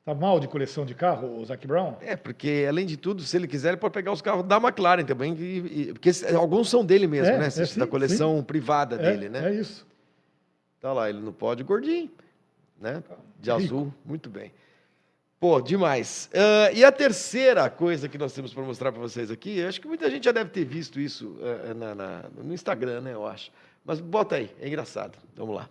[0.05, 1.95] Tá mal de coleção de carro, o Zac Brown?
[2.01, 5.03] É, porque além de tudo, se ele quiser, ele pode pegar os carros da McLaren
[5.03, 7.47] também, e, e, porque alguns são dele mesmo, é, né?
[7.47, 8.43] É, sim, da coleção sim.
[8.43, 9.49] privada é, dele, né?
[9.49, 9.85] É isso.
[10.79, 12.09] Tá lá, ele no pódio gordinho,
[12.79, 13.03] né?
[13.39, 13.63] De Rico.
[13.63, 14.51] azul, muito bem.
[15.39, 16.29] Pô, demais.
[16.33, 19.87] Uh, e a terceira coisa que nós temos para mostrar para vocês aqui, acho que
[19.87, 23.13] muita gente já deve ter visto isso uh, na, na, no Instagram, né?
[23.13, 23.51] Eu acho.
[23.85, 25.17] Mas bota aí, é engraçado.
[25.35, 25.69] Vamos lá.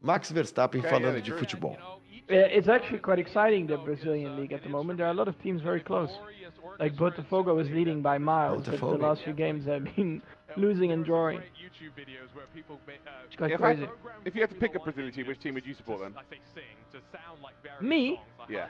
[0.00, 1.76] Max Verstappen falando de futebol.
[2.30, 4.96] Uh, it's actually quite exciting the Brazilian league at the moment.
[4.96, 6.08] There are a lot of teams very close.
[6.78, 10.22] Like Botafogo is leading by miles, but the last few games have been
[10.56, 11.40] losing and drawing.
[13.26, 13.84] It's quite if crazy.
[13.84, 13.88] I,
[14.24, 16.14] if you had to pick a Brazilian team, which team would you support then?
[17.80, 18.20] Me?
[18.48, 18.68] Yeah.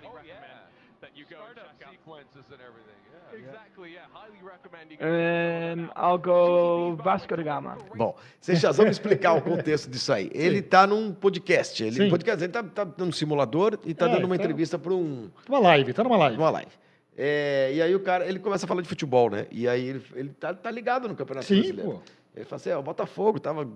[1.05, 3.05] Sequences and everything.
[3.33, 4.07] Exactly, yeah.
[4.13, 4.99] Highly recommending.
[5.01, 7.77] Um, I'll go Vasco da Gama.
[7.97, 10.31] Bom, vocês já vamos explicar o contexto disso aí.
[10.33, 11.83] Ele está num podcast.
[11.83, 12.11] Ele, Sim.
[12.11, 15.31] podcast, ele está tá num simulador e está é, dando uma tá entrevista para um.
[15.49, 16.37] Uma live, está numa live.
[16.37, 16.71] Uma live.
[17.17, 19.47] É, e aí o cara, ele começa a falar de futebol, né?
[19.51, 21.91] E aí ele, ele tá, tá ligado no Campeonato Sim, Brasileiro.
[21.93, 22.01] Pô.
[22.35, 23.69] Ele fala assim, é, o Botafogo estava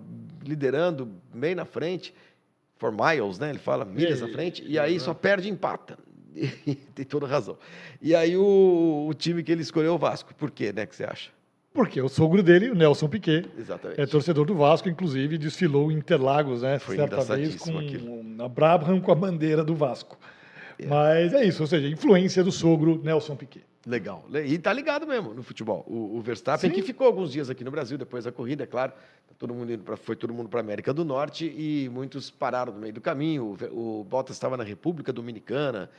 [0.43, 2.13] liderando bem na frente,
[2.77, 3.49] for miles, né?
[3.49, 5.97] Ele fala milhas na frente, e aí só perde e empata.
[6.95, 7.57] tem toda razão.
[8.01, 10.33] E aí o, o, time que ele escolheu é o Vasco.
[10.35, 11.31] Por quê, né, que você acha?
[11.73, 14.01] Porque o sogro dele, o Nelson Piquet, Exatamente.
[14.01, 16.79] é torcedor do Vasco, inclusive desfilou em Interlagos, né?
[16.79, 18.43] Foi certa vez com aquilo.
[18.43, 20.17] a Brabham com a bandeira do Vasco.
[20.79, 20.87] É.
[20.87, 23.63] Mas é isso, ou seja, influência do sogro Nelson Piquet.
[23.85, 24.25] Legal.
[24.45, 25.85] E tá ligado mesmo no futebol.
[25.87, 26.75] O, o Verstappen, Sim.
[26.75, 28.91] que ficou alguns dias aqui no Brasil depois da corrida, é claro.
[28.91, 32.73] Tá todo mundo indo pra, foi todo mundo para América do Norte e muitos pararam
[32.73, 33.57] no meio do caminho.
[33.71, 35.89] O, o Bottas estava na República Dominicana,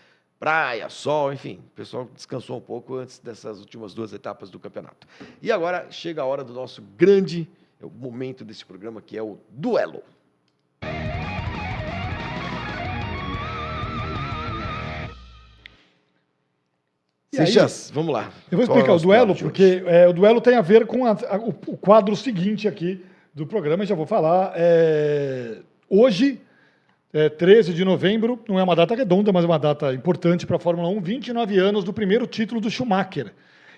[0.41, 1.61] praia, sol, enfim.
[1.66, 5.07] O pessoal descansou um pouco antes dessas últimas duas etapas do campeonato.
[5.43, 7.47] E agora chega a hora do nosso grande
[7.80, 10.03] é o momento desse programa que é o duelo.
[17.34, 18.30] Seixas, vamos lá.
[18.51, 21.12] Eu vou explicar o, o duelo, porque é, o duelo tem a ver com a,
[21.12, 24.53] a, o, o, quadro seguinte aqui do programa, já vou falar.
[24.57, 26.41] É, hoje,
[27.12, 30.56] é, 13 de novembro, não é uma data redonda, mas é uma data importante para
[30.56, 33.32] a Fórmula 1, 29 anos do primeiro título do Schumacher.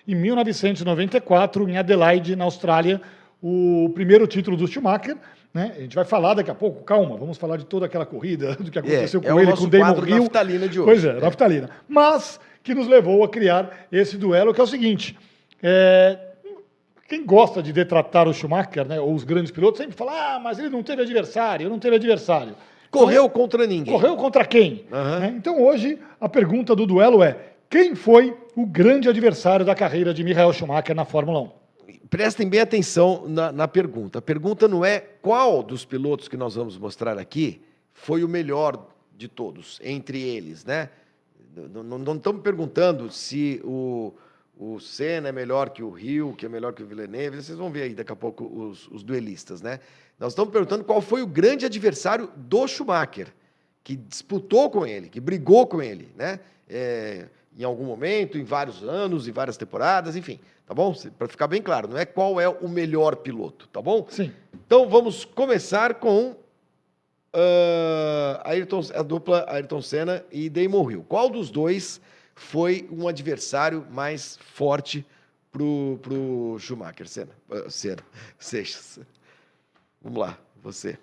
[0.07, 3.01] Em 1994, em Adelaide, na Austrália,
[3.43, 5.16] o primeiro título do Schumacher.
[5.55, 5.72] Né?
[5.76, 8.70] A gente vai falar daqui a pouco, calma, vamos falar de toda aquela corrida, do
[8.70, 10.18] que aconteceu é, com é ele, com o Damon Hill.
[10.18, 10.85] Naftalina de hoje.
[10.85, 11.20] Pois é, é.
[11.20, 11.70] naftalina.
[11.89, 15.18] Mas que nos levou a criar esse duelo, que é o seguinte.
[15.62, 16.18] É,
[17.09, 20.59] quem gosta de detratar o Schumacher, né, ou os grandes pilotos, sempre fala: ah, mas
[20.59, 22.55] ele não teve adversário, não teve adversário.
[22.93, 23.93] Correu contra ninguém.
[23.93, 24.84] Correu contra quem?
[24.93, 25.20] Uhum.
[25.20, 25.34] Né?
[25.36, 30.22] Então hoje a pergunta do duelo é: quem foi o grande adversário da carreira de
[30.22, 31.51] Michael Schumacher na Fórmula 1?
[32.11, 34.18] Prestem bem atenção na, na pergunta.
[34.18, 37.62] A pergunta não é qual dos pilotos que nós vamos mostrar aqui
[37.95, 38.86] foi o melhor
[39.16, 40.90] de todos, entre eles, né?
[41.55, 44.12] Não, estamos perguntando se o,
[44.57, 47.43] o Senna é melhor que o Rio, que é melhor que o Villeneuve.
[47.43, 49.81] Vocês vão ver aí daqui a pouco os, os duelistas, né?
[50.19, 53.29] Nós estamos perguntando qual foi o grande adversário do Schumacher,
[53.83, 56.39] que disputou com ele, que brigou com ele, né?
[56.69, 57.27] É,
[57.59, 60.95] em algum momento, em vários anos, em várias temporadas, enfim, tá bom?
[61.19, 64.07] Para ficar bem claro, não é qual é o melhor piloto, tá bom?
[64.09, 64.33] Sim.
[64.67, 66.37] Então vamos começar com
[67.35, 71.05] uh, Ayrton, a dupla Ayrton Senna e Damon Hill.
[71.09, 72.01] Qual dos dois
[72.43, 75.07] foi um adversário mais forte
[75.51, 77.09] pro, pro Schumacher?
[77.09, 78.03] Senna, uh, Senna,
[78.38, 79.01] Seixas.
[80.03, 80.99] Vamos lá, você.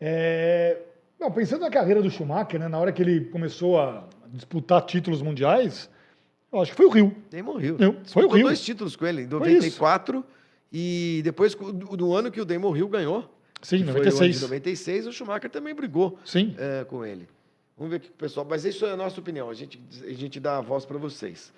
[0.00, 0.78] É...
[1.18, 5.20] Não, pensando na carreira do Schumacher, né, na hora que ele começou a disputar títulos
[5.20, 5.90] mundiais,
[6.50, 7.14] eu acho que foi o Rio.
[7.30, 7.76] Damon Hill.
[7.78, 8.46] Eu, foi o Rio.
[8.46, 10.24] dois títulos com ele, em 94
[10.72, 13.28] e depois do ano que o Damon Hill ganhou.
[13.60, 14.38] Sim, 96.
[14.38, 16.54] Em 96, o Schumacher também brigou Sim.
[16.56, 17.28] É, com ele.
[17.80, 18.46] Vamos ver o que o pessoal.
[18.48, 19.48] Mas isso é a nossa opinião.
[19.48, 21.50] A gente, a gente dá a voz para vocês.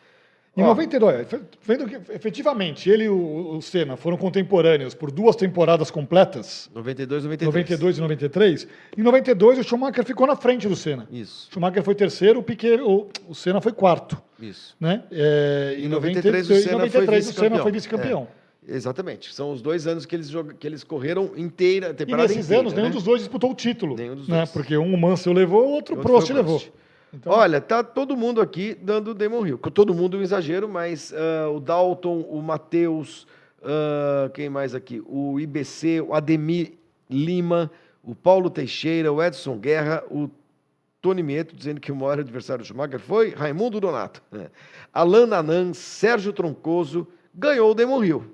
[0.57, 1.29] Em Ó, 92,
[1.63, 6.71] vendo que efetivamente ele e o, o Senna foram contemporâneos por duas temporadas completas.
[6.75, 7.81] 92 e 93.
[7.81, 8.69] 92 e 93.
[8.99, 11.09] Em 92, o Schumacher ficou na frente do Senna.
[11.11, 11.49] Isso.
[11.49, 14.23] O Schumacher foi terceiro, o, Piquet, o, o Senna foi quarto.
[14.39, 14.77] Isso.
[14.79, 15.03] Né?
[15.11, 18.29] É, em 93, 93, o Senna 93, foi vice-campeão.
[18.67, 18.75] É.
[18.75, 19.35] Exatamente.
[19.35, 20.55] São os dois anos que eles, jog...
[20.55, 22.83] que eles correram inteira, a temporada E nesses inteira, anos, né?
[22.83, 23.97] nenhum dos dois disputou o título.
[23.97, 24.39] Nenhum dos né?
[24.39, 24.51] dois.
[24.51, 26.63] Porque um o Mansell levou, o outro, o Prost, Prost levou.
[27.13, 27.33] Então...
[27.33, 29.59] Olha, tá todo mundo aqui dando Demon Hill.
[29.59, 33.27] Todo mundo é um exagero, mas uh, o Dalton, o Matheus,
[33.61, 35.03] uh, quem mais aqui?
[35.07, 36.73] O IBC, o Ademir
[37.11, 37.71] Lima,
[38.03, 40.31] o Paulo Teixeira, o Edson Guerra, o
[41.03, 44.23] Tony Mieto, dizendo que o maior adversário do Schumacher foi Raimundo Donato.
[44.93, 48.25] Alan Nanan, Sérgio Troncoso, ganhou o Demon Hill.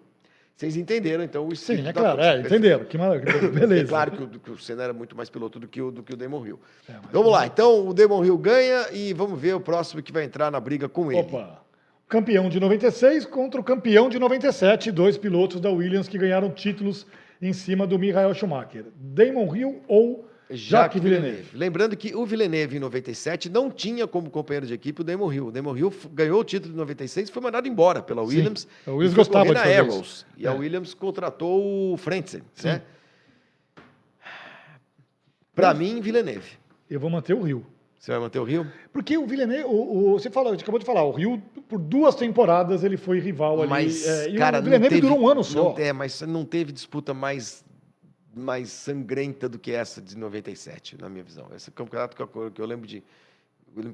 [0.59, 2.85] Vocês entenderam, então, o Sim, é claro, é, entenderam.
[2.85, 2.99] Que
[3.55, 3.85] beleza.
[3.85, 6.03] É claro que o, que o Senna era muito mais piloto do que o, do
[6.03, 6.59] que o Damon Hill.
[6.89, 10.25] É, vamos lá, então o Damon Hill ganha e vamos ver o próximo que vai
[10.25, 11.21] entrar na briga com ele.
[11.21, 11.63] Opa!
[12.09, 17.07] Campeão de 96 contra o campeão de 97, dois pilotos da Williams que ganharam títulos
[17.41, 18.87] em cima do Michael Schumacher.
[18.97, 21.51] Damon Hill ou Jacques Villeneuve.
[21.53, 25.47] Lembrando que o Villeneuve em 97 não tinha como companheiro de equipe o Damon Hill.
[25.49, 28.61] O Damon Hill ganhou o título em 96 e foi mandado embora pela Williams.
[28.61, 28.91] Sim.
[28.91, 30.25] A Williams gostava de na Arrows.
[30.37, 30.49] E é.
[30.49, 32.43] a Williams contratou o Frentzen.
[32.63, 32.83] Né?
[35.55, 36.53] Para mim, Villeneuve.
[36.89, 37.67] Eu vou manter o Rio.
[37.99, 38.67] Você vai manter o Rio?
[38.93, 42.15] Porque o Villeneuve, o, o, você falou, você acabou de falar, o Rio, por duas
[42.15, 43.69] temporadas ele foi rival ali.
[43.69, 45.75] Mas, é, cara, o Villeneuve teve, durou um ano só.
[45.75, 47.65] Não, é, mas não teve disputa mais
[48.39, 51.49] mais sangrenta do que essa de 97, na minha visão.
[51.55, 53.03] Esse campeonato que eu, que eu lembro de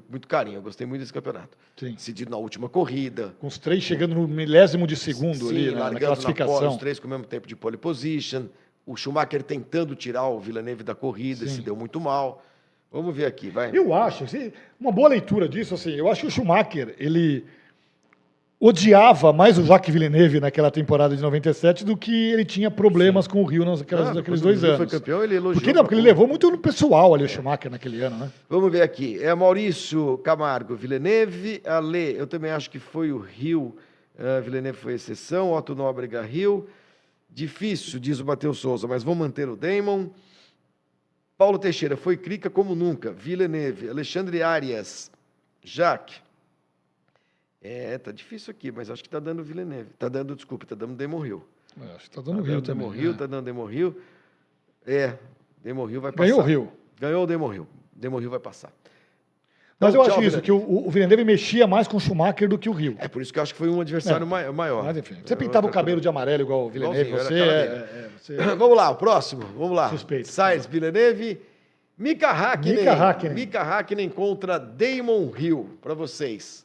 [0.09, 1.57] muito carinho, eu gostei muito desse campeonato.
[1.77, 1.93] Sim.
[1.93, 3.35] Decidido na última corrida.
[3.39, 6.61] Com os três chegando no milésimo de segundo Sim, ali, na, na classificação.
[6.61, 8.45] Na, os três com o mesmo tempo de pole position.
[8.85, 11.55] O Schumacher tentando tirar o Villeneuve da corrida, Sim.
[11.55, 12.43] se deu muito mal.
[12.91, 13.71] Vamos ver aqui, vai.
[13.73, 14.25] Eu acho,
[14.79, 17.45] uma boa leitura disso, assim, eu acho que o Schumacher, ele
[18.59, 23.31] odiava mais o Jacques Villeneuve naquela temporada de 97 do que ele tinha problemas Sim.
[23.31, 24.77] com o Rio naquelas, ah, naqueles dois anos.
[24.77, 25.61] Foi campeão, ele elogiou.
[25.61, 28.31] Porque, não, porque ele levou muito no pessoal ali o Schumacher naquele ano, né?
[28.49, 29.21] Vamos ver aqui.
[29.21, 33.75] É Maurício Camargo, Villeneuve, Ale, eu também acho que foi o Rio,
[34.17, 36.67] uh, Villeneuve foi exceção, Otto Nóbrega Rio.
[37.29, 40.07] Difícil, diz o Matheus Souza, mas vou manter o Damon.
[41.37, 43.11] Paulo Teixeira, foi crica como nunca.
[43.11, 45.11] Villeneuve, Alexandre Arias,
[45.61, 46.24] Jacques.
[47.67, 49.89] É, tá difícil aqui, mas acho que tá dando Villeneuve.
[49.97, 51.43] Tá dando, desculpa, tá dando Demon Hill.
[51.81, 52.87] É, acho que tá dando tá Rio dando também.
[52.89, 53.13] Demon Hill, é.
[53.15, 54.01] tá dando Demon Hill.
[54.85, 55.13] É,
[55.63, 56.27] Demon Hill vai passar.
[56.27, 56.71] Ganhou o Rio.
[56.99, 57.67] Ganhou o.
[57.95, 58.71] Demon Hill vai passar.
[59.79, 62.57] Mas Então, eu acho isso, que o, o Villeneuve mexia mais com o Schumacher do
[62.57, 62.95] que o Rio.
[62.99, 64.29] É por isso que eu acho que foi um adversário É.
[64.29, 64.83] mai- maior.
[64.83, 67.77] Mas enfim, você pintava o cabelo de amarelo igual o Villeneuve, Igualzinho, você, é, cara
[67.77, 69.41] é, você Vamos lá, o próximo.
[69.57, 69.89] Vamos lá.
[69.89, 70.29] Suspeito.
[70.29, 71.41] Sainz, Villeneuve,
[71.97, 72.77] Mika Hakkinen.
[72.77, 73.33] Mika Hakkinen.
[73.33, 76.64] Mika Hakkinen contra Damon Hill, para vocês.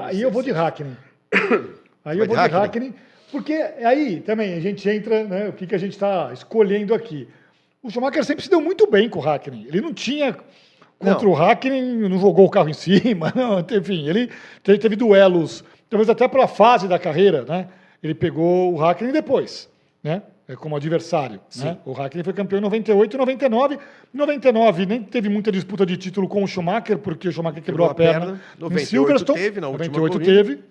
[0.00, 0.96] Aí eu vou de Hackney.
[2.04, 2.94] Aí eu vou de Hackney,
[3.32, 7.26] porque aí também a gente entra, né, o que, que a gente está escolhendo aqui.
[7.82, 9.66] O Schumacher sempre se deu muito bem com o Hackney.
[9.66, 10.36] Ele não tinha
[10.98, 11.30] contra Não.
[11.30, 14.30] o Hackney, não jogou o carro em cima, não, enfim, ele
[14.62, 17.68] teve, teve duelos, talvez até pela fase da carreira, né?
[18.02, 19.68] Ele pegou o Hackney depois,
[20.02, 20.22] né?
[20.46, 21.40] É, Como adversário.
[21.56, 21.78] Né?
[21.84, 23.74] O Hackney foi campeão em 98 e 99.
[24.12, 27.88] Em 99 nem teve muita disputa de título com o Schumacher, porque o Schumacher quebrou,
[27.88, 28.26] Quebrou a perna.
[28.26, 28.42] perna.
[28.56, 29.38] em 98 Silverstone.
[29.38, 30.32] teve na última 98 corrida.
[30.44, 30.62] teve.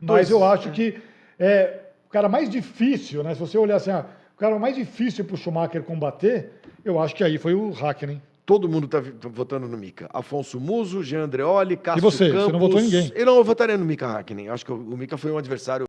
[0.00, 0.20] Dois.
[0.20, 0.98] Mas eu acho que
[1.38, 3.34] é, o cara mais difícil, né?
[3.34, 6.50] Se você olhar assim, ah, o cara mais difícil para o Schumacher combater,
[6.84, 8.20] eu acho que aí foi o Hackney.
[8.44, 10.08] Todo mundo está votando no Mika.
[10.14, 12.26] Afonso Muso, Jean Andreoli, Cássio você?
[12.28, 12.52] Você Campos.
[12.52, 13.10] não votou em ninguém?
[13.14, 14.50] Eu não eu votaria no Mika Hakkinen.
[14.50, 15.85] Acho que o Mika foi um adversário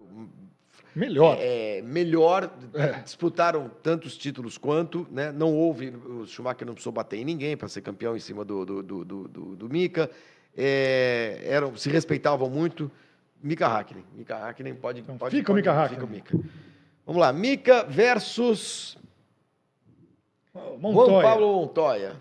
[0.98, 1.38] Melhor.
[1.40, 2.52] é, melhor.
[2.74, 3.00] É.
[3.02, 5.08] Disputaram tantos títulos quanto.
[5.12, 5.32] Né?
[5.32, 5.90] Não houve.
[5.90, 9.06] O Schumacher não precisou bater em ninguém para ser campeão em cima do, do, do,
[9.06, 10.10] do, do- Mika.
[10.58, 12.90] É, eram, se respeitavam muito.
[13.44, 14.04] Mika Hakkinen.
[14.16, 15.36] Mika Hakkinen pode, Então, pode.
[15.36, 16.24] fica o pode- Mika fica o Hakkinen.
[16.40, 16.50] Mika.
[17.06, 17.32] Vamos lá.
[17.32, 18.98] Mika versus
[20.54, 21.22] Juan Montoya.
[21.22, 22.16] Paulo Montoya.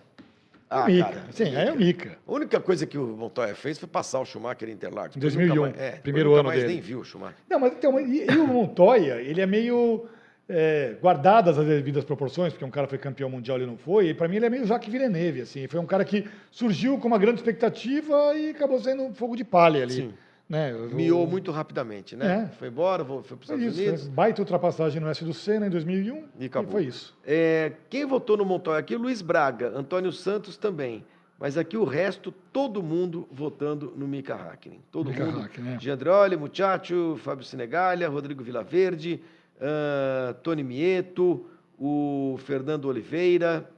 [0.68, 1.04] Ah, Mika.
[1.04, 2.18] cara, Sim, é o Mika.
[2.26, 5.16] A única coisa que o Montoya fez foi passar o Schumacher em Interlagos.
[5.16, 6.72] Em Depois 2001, nunca mais- é, primeiro ano mais dele.
[6.74, 7.36] nem viu o Schumacher.
[7.48, 10.06] Não, mas então, e, e o Montoya, ele é meio
[10.48, 14.08] é, guardadas as devidas proporções, porque um cara foi campeão mundial e ele não foi,
[14.08, 17.08] e para mim ele é meio Jacques Villeneuve, assim, foi um cara que surgiu com
[17.08, 19.92] uma grande expectativa e acabou sendo um fogo de palha ali.
[19.94, 20.14] Sim.
[20.48, 20.72] Né?
[20.92, 22.48] Miou muito rapidamente, né?
[22.52, 22.56] É.
[22.56, 24.08] Foi embora, foi para os Foi Estados isso, Unidos.
[24.08, 26.70] baita ultrapassagem no S do Senna em 2001 E e, acabou.
[26.72, 27.16] foi isso.
[27.26, 28.96] É, quem votou no Montoya aqui?
[28.96, 31.04] Luiz Braga, Antônio Santos também.
[31.38, 34.80] Mas aqui o resto, todo mundo votando no Mika Hakkinen.
[34.90, 35.40] Todo Mika mundo.
[35.40, 35.80] Hakkinen, é.
[35.80, 39.20] Giandroli, Muchacho, Fábio Senegalha, Rodrigo Vilaverde,
[39.60, 41.44] ah, Tony Mieto,
[41.78, 43.68] o Fernando Oliveira,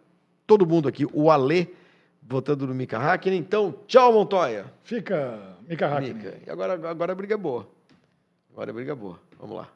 [0.46, 1.04] todo mundo aqui.
[1.12, 1.66] O Alê
[2.22, 3.40] votando no Mika Hakkinen.
[3.40, 4.66] Então, tchau, Montoya.
[4.84, 6.14] Fica Mika Hakkinen.
[6.14, 6.34] Mika.
[6.46, 7.68] E agora, agora a briga é boa.
[8.52, 9.20] Agora a briga é boa.
[9.38, 9.68] Vamos lá.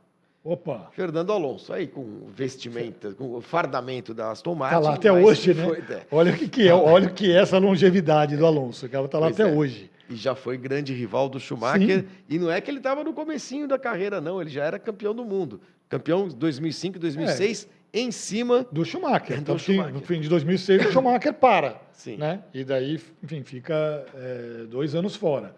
[0.45, 4.75] Opa, Fernando Alonso, aí com vestimenta, com o fardamento da Aston Martin.
[4.75, 5.65] tá lá até hoje, né?
[5.65, 6.03] foi- é.
[6.11, 9.07] Olha o que, que é, olha o que é essa longevidade do Alonso, que ela
[9.07, 9.55] tá lá Pois até é.
[9.55, 9.89] hoje.
[10.11, 12.01] E já foi grande rival do Schumacher.
[12.01, 12.09] Sim.
[12.29, 14.41] E não é que ele estava no comecinho da carreira, não.
[14.41, 15.61] Ele já era campeão do mundo.
[15.89, 18.67] Campeão em 2005 2006, em cima.
[18.73, 19.37] Do Schumacher.
[19.37, 19.95] Do Então, Schumacher.
[19.95, 21.81] no fim de 2006, o Schumacher para.
[21.93, 22.17] Sim.
[22.17, 22.43] Né?
[22.53, 25.55] E daí, enfim, fica é, dois anos fora.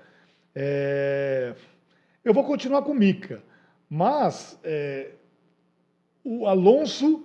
[0.54, 1.54] É,
[2.24, 3.42] eu vou continuar com o Mika,
[3.88, 5.10] mas é,
[6.22, 7.24] o Alonso,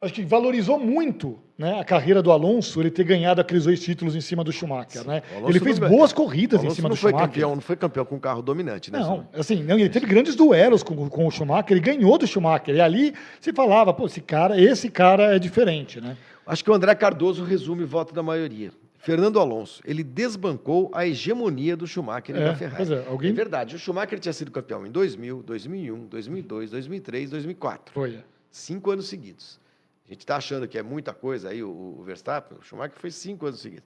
[0.00, 4.16] acho que valorizou muito né, a carreira do Alonso, ele ter ganhado aqueles dois títulos
[4.16, 5.06] em cima do Schumacher.
[5.06, 5.22] Né?
[5.46, 7.28] Ele fez boas corridas em cima não do foi Schumacher.
[7.28, 8.98] campeão, não foi campeão com carro dominante, né?
[8.98, 12.74] Não, assim, não, ele teve grandes duelos com, com o Schumacher, ele ganhou do Schumacher.
[12.74, 13.12] E ali
[13.42, 16.16] se falava, pô, esse cara, esse cara é diferente, né?
[16.46, 18.72] Acho que o André Cardoso resume o voto da maioria.
[19.02, 22.92] Fernando Alonso, ele desbancou a hegemonia do Schumacher e É, da Ferrari.
[22.92, 27.94] é, alguém- É verdade, o Schumacher tinha sido campeão em 2000, 2001, 2002, 2003, 2004.
[27.94, 28.18] Foi.
[28.50, 29.58] Cinco anos seguidos.
[30.06, 33.10] A gente está achando que é muita coisa aí, o, o Verstappen, o Schumacher foi
[33.10, 33.84] cinco anos seguidos.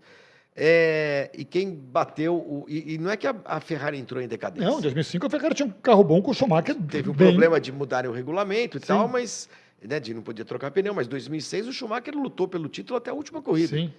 [0.57, 2.35] É, e quem bateu.
[2.37, 4.69] O, e, e não é que a, a Ferrari entrou em decadência.
[4.71, 6.77] Não, em 2005 a Ferrari tinha um carro bom com o Schumacher.
[6.89, 8.87] Teve um bem- problema de mudarem o regulamento e Sim.
[8.87, 9.49] tal, mas.
[9.83, 13.15] Né, de não podia trocar pneu, mas 2006 o Schumacher lutou pelo título até a
[13.15, 13.77] última corrida.
[13.77, 13.93] Sim.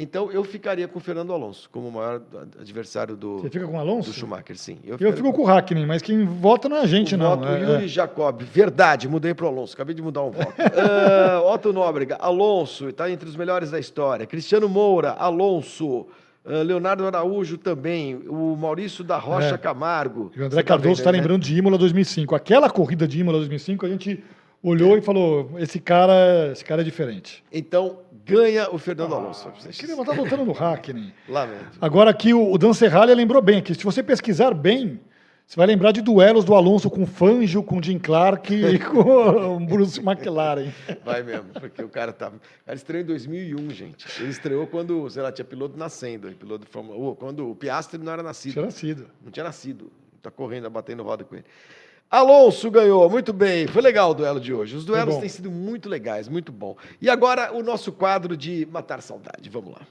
[0.00, 2.22] Então eu ficaria com o Fernando Alonso como o maior
[2.60, 4.10] adversário do, Você fica com o Alonso?
[4.10, 4.78] do Schumacher, sim.
[4.84, 7.30] Eu ficaria fico com o Hackney, mas quem vota não é a gente, o não.
[7.36, 8.40] voto É- Yuri Jacob.
[8.42, 9.74] Verdade, mudei para o Alonso.
[9.74, 10.52] Acabei de mudar um voto.
[10.56, 14.24] Ah, Otto Nóbrega, Alonso, está entre os melhores da história.
[14.24, 16.06] Cristiano Moura, Alonso.
[16.46, 18.14] Ah, Leonardo Araújo também.
[18.28, 19.58] O Maurício da Rocha É.
[19.58, 20.30] Camargo.
[20.36, 21.18] E o André tá Cardoso está né?
[21.18, 22.36] lembrando de Imola 2005.
[22.36, 24.22] Aquela corrida de Imola 2005, a gente
[24.62, 27.44] olhou e falou: esse cara, esse cara é diferente.
[27.52, 29.48] Então, ganha o Fernando Alonso.
[29.48, 31.12] Eu queria estar votando no Hackney.
[31.28, 31.78] Lamento.
[31.80, 33.74] Agora aqui o, o Dan Serralha lembrou bem aqui.
[33.74, 35.00] Se você pesquisar bem,
[35.46, 39.60] você vai lembrar de duelos do Alonso com Fangio, com Jim Clark e com o
[39.60, 40.70] Bruce McLaren.
[41.04, 42.10] Vai mesmo, porque o cara.
[42.10, 42.38] O cara
[42.74, 44.06] estreou em 2001, gente.
[44.20, 46.30] Ele estreou quando, sei lá, tinha piloto nascendo.
[46.32, 48.52] Piloto de Fórmula 1, quando o Piastri não era nascido.
[48.52, 49.06] Tinha nascido.
[49.24, 49.90] Não tinha nascido.
[50.20, 51.44] Tá correndo, batendo roda com ele.
[52.10, 53.66] Alonso ganhou, muito bem.
[53.66, 54.74] Foi legal o duelo de hoje.
[54.74, 56.74] Os duelos têm sido muito legais, muito bom.
[57.02, 59.50] E agora o nosso quadro de matar saudade.
[59.50, 59.82] Vamos lá.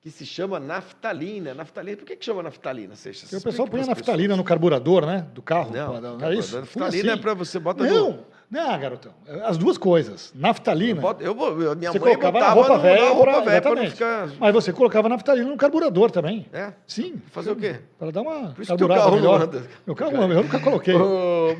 [0.00, 1.54] Que se chama naftalina.
[1.54, 1.96] Naftalina.
[1.96, 3.30] Por que, que chama naftalina, Seixas?
[3.30, 5.26] Porque o pessoal põe a naftalina no carburador, né?
[5.34, 5.72] Do carro.
[5.72, 6.58] Não, Pô, não é isso?
[6.58, 7.20] Naftalina assim.
[7.20, 9.12] é para você bota Não, no, Não, garotão.
[9.44, 10.32] As duas coisas.
[10.34, 11.02] Naftalina.
[11.20, 14.28] Eu eu- minha Você mãe colocava na roupa velha, roupa velha pra não ficar...
[14.40, 16.46] Mas você colocava naftalina no carburador também.
[16.50, 16.72] É?
[16.86, 17.20] Sim.
[17.30, 17.76] Fazer o quê?
[17.98, 19.42] Para dar uma Por isso que o carburada carro melhor.
[19.42, 19.62] anda.
[19.86, 20.94] Meu carro não, eu nunca coloquei.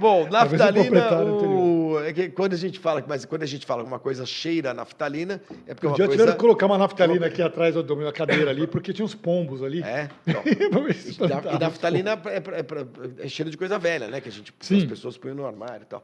[0.01, 2.01] Bom, naftalina, o...
[2.07, 4.75] é que quando a gente fala, mas quando a gente fala alguma coisa cheira a
[4.75, 6.11] naftalina, é porque é Um uma dia coisa...
[6.23, 9.63] tiveram que colocar uma naftalina aqui atrás da minha cadeira ali, porque tinha uns pombos
[9.63, 9.83] ali.
[9.83, 10.43] É, então.
[10.47, 12.87] E naf- naftalina é, é pra-
[13.19, 14.21] é cheiro de coisa velha, né?
[14.23, 14.79] Que a gente, Sim.
[14.79, 16.03] as pessoas põem no armário e tal.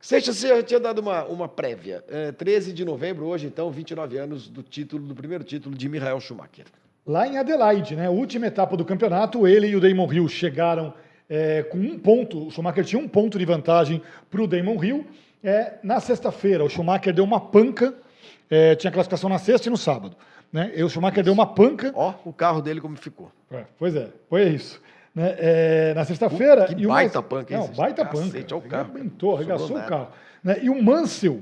[0.00, 2.04] Seixas, você já tinha dado uma, uma prévia.
[2.08, 6.20] É, 13 de novembro, hoje, então, 29 anos do título, do primeiro título de Michael
[6.20, 6.66] Schumacher.
[7.04, 8.08] Lá em Adelaide, né?
[8.08, 10.94] Última etapa do campeonato, ele e o Damon Hill chegaram
[11.28, 12.46] é, com um ponto.
[12.46, 15.06] O Schumacher tinha um ponto de vantagem para o Damon Hill.
[15.42, 17.94] É, na sexta-feira, o Schumacher deu uma panca.
[18.48, 20.16] é, tinha classificação na sexta e no sábado.
[20.52, 20.72] Né?
[20.76, 21.92] E o Schumacher deu uma panca.
[21.94, 23.32] Ó, o carro dele como ficou.
[23.50, 24.80] É, pois é, foi isso.
[25.18, 25.34] Né?
[25.38, 26.66] É, na sexta-feira.
[26.66, 28.54] Que e o baita Mas- panca, hein, Não, baita Cacete, panca.
[28.54, 30.08] olha o carro, Arrebentou, arregaçou o carro.
[30.44, 30.58] Né?
[30.62, 31.40] E o Mansell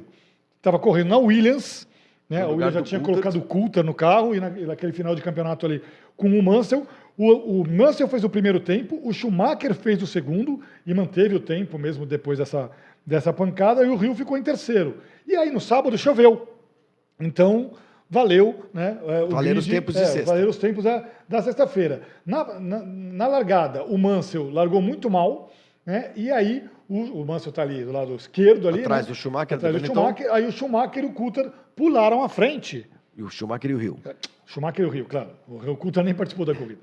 [0.57, 1.87] estava correndo na Williams.
[2.29, 2.43] Né?
[2.47, 3.22] O Williams já tinha Coulter.
[3.22, 5.83] colocado o Coulter no carro e, na- e naquele final de campeonato ali
[6.16, 6.87] com o Mansell.
[7.18, 11.41] O, o Mansell fez o primeiro tempo, o Schumacher fez o segundo e manteve o
[11.41, 12.70] tempo mesmo depois dessa,
[13.05, 14.97] dessa pancada, e o Rio ficou em terceiro.
[15.27, 16.49] E aí no sábado choveu.
[17.20, 17.72] Então,
[18.09, 18.67] valeu.
[18.73, 20.31] Né, é, o Valeram os tempos de é, sexta.
[20.31, 22.03] Valeram os tempos da, da sexta-feira.
[22.25, 25.53] Na, na, na largada, o Mansell largou muito mal,
[25.85, 29.15] né, e aí o, o Mansell está ali do lado esquerdo, ali, Atrás né, do
[29.15, 29.87] Schumacher, atrás do do.
[29.87, 32.89] Schumacher, aí o Schumacher e o Coulter pularam à frente.
[33.17, 33.99] E o Schumacher e o Rio.
[34.45, 35.31] Schumacher e o Rio, claro.
[35.49, 36.81] O Coulter nem participou da corrida.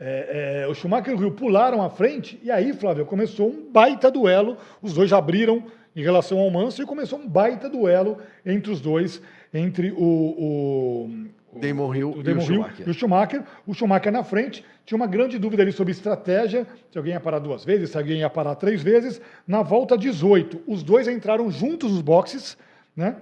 [0.00, 3.70] É, é, o Schumacher e o Rio pularam à frente, e aí, Flávio, começou um
[3.70, 4.56] baita duelo.
[4.82, 5.64] Os dois abriram
[5.94, 9.22] em relação ao Mansell e começou um baita duelo entre os dois,
[9.54, 9.96] entre o.
[10.02, 11.10] o
[11.52, 12.86] o- Damon Hill o e Damon o Hill Schumacher.
[12.86, 13.42] e o Schumacher.
[13.64, 14.64] O Schumacher na frente.
[14.84, 18.18] Tinha uma grande dúvida ali sobre estratégia, se alguém ia parar duas vezes, se alguém
[18.18, 19.20] ia parar três vezes.
[19.46, 22.58] Na volta 18, os dois entraram juntos nos boxes,
[22.96, 23.16] né?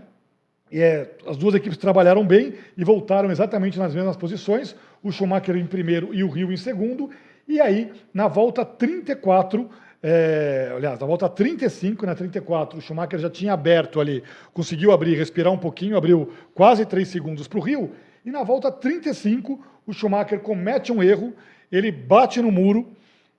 [0.72, 4.74] E, é, as duas equipes trabalharam bem e voltaram exatamente nas mesmas posições.
[5.02, 7.10] O Schumacher em primeiro e o Rio em segundo.
[7.46, 9.68] E aí, na volta 34,
[10.02, 15.16] é, aliás, na volta 35, na 34, o Schumacher já tinha aberto ali, conseguiu abrir,
[15.16, 17.92] respirar um pouquinho, abriu quase 3 segundos para o Rio.
[18.24, 21.32] E na volta 35, o Schumacher comete um erro,
[21.70, 22.90] ele bate no muro,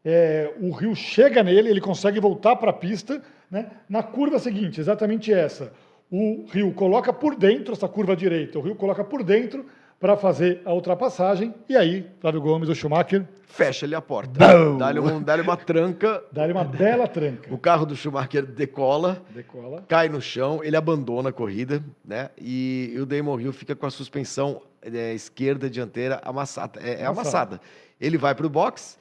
[0.05, 3.22] é, o Rio chega nele, ele consegue voltar para a pista.
[3.51, 3.70] Né?
[3.89, 5.74] Na curva seguinte, exatamente essa,
[6.09, 9.66] o Rio coloca por dentro, essa curva direita, o Rio coloca por dentro
[10.03, 11.55] para fazer a ultrapassagem.
[11.69, 14.33] E aí, Flávio Gomes, o Schumacher, Fecha-lhe a porta.
[14.77, 16.21] Dá-lhe um, dá uma tranca.
[16.29, 17.53] dá-lhe uma bela tranca.
[17.53, 19.21] O carro do Schumacher decola.
[19.33, 19.85] Decola.
[19.87, 22.31] cai no chão, ele abandona a corrida, né?
[22.37, 26.81] E, e o Damon Hill fica com a suspensão é, esquerda dianteira amassada.
[26.83, 27.09] É, é Amassada.
[27.55, 27.61] amassada.
[28.01, 28.97] Ele vai para o box,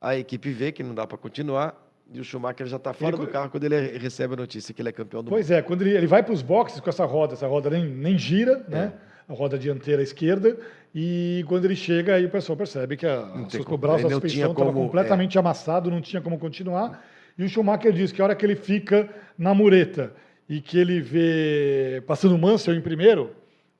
[0.00, 1.74] a equipe vê que não dá para continuar
[2.10, 4.80] e o Schumacher já está fora Ele- do carro quando ele recebe a notícia que
[4.80, 5.34] ele é campeão do mundo.
[5.34, 7.84] Pois é, quando ele, ele vai para os boxes com essa roda, essa roda nem,
[7.84, 8.92] nem gira, né?
[9.30, 10.58] A roda dianteira esquerda,
[10.92, 13.20] e quando ele chega, aí o pessoal percebe que a,
[13.68, 14.82] o braço da suspensão estava como, é.
[14.82, 17.04] completamente amassado, não tinha como continuar.
[17.38, 19.08] E o Schumacher diz que a hora que ele fica
[19.38, 20.12] na mureta
[20.48, 23.30] e que ele vê passando o Mansell em primeiro,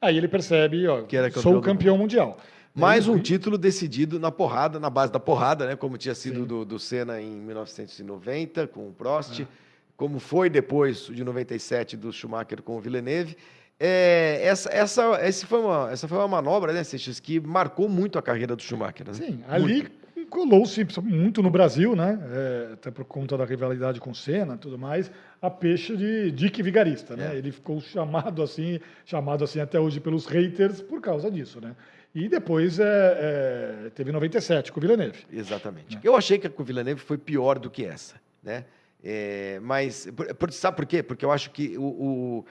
[0.00, 2.38] aí ele percebe, ó, Que era campeão sou o campeão mundial.
[2.72, 5.74] Mais Aí, um título decidido na porrada, na base da porrada, né?
[5.74, 9.44] Como tinha sido do, do Senna em 1990 com o Prost,
[9.96, 13.36] como foi depois de 97 do Schumacher com o Villeneuve.
[13.82, 18.18] É, essa, essa, esse foi uma, essa foi uma manobra, né, Seixas, que marcou muito
[18.18, 19.06] a carreira do Schumacher.
[19.06, 19.14] Né?
[19.14, 19.88] Sim, ali
[20.28, 22.16] colou-se muito no Brasil, né?
[22.30, 25.10] É, até por conta da rivalidade com Senna e tudo mais,
[25.40, 27.32] a peixe de Dick Vigarista, né?
[27.34, 27.38] É.
[27.38, 31.74] Ele ficou chamado assim, chamado assim até hoje pelos haters por causa disso, né?
[32.14, 32.84] E depois é,
[33.86, 35.24] é, teve 97 com o Villeneuve.
[35.32, 35.98] Exatamente.
[36.04, 38.64] Eu achei que a com o Villeneuve foi pior do que essa, né?
[39.02, 40.06] É, mas,
[40.38, 41.02] por- sabe por quê?
[41.02, 42.44] Porque eu acho que o, o-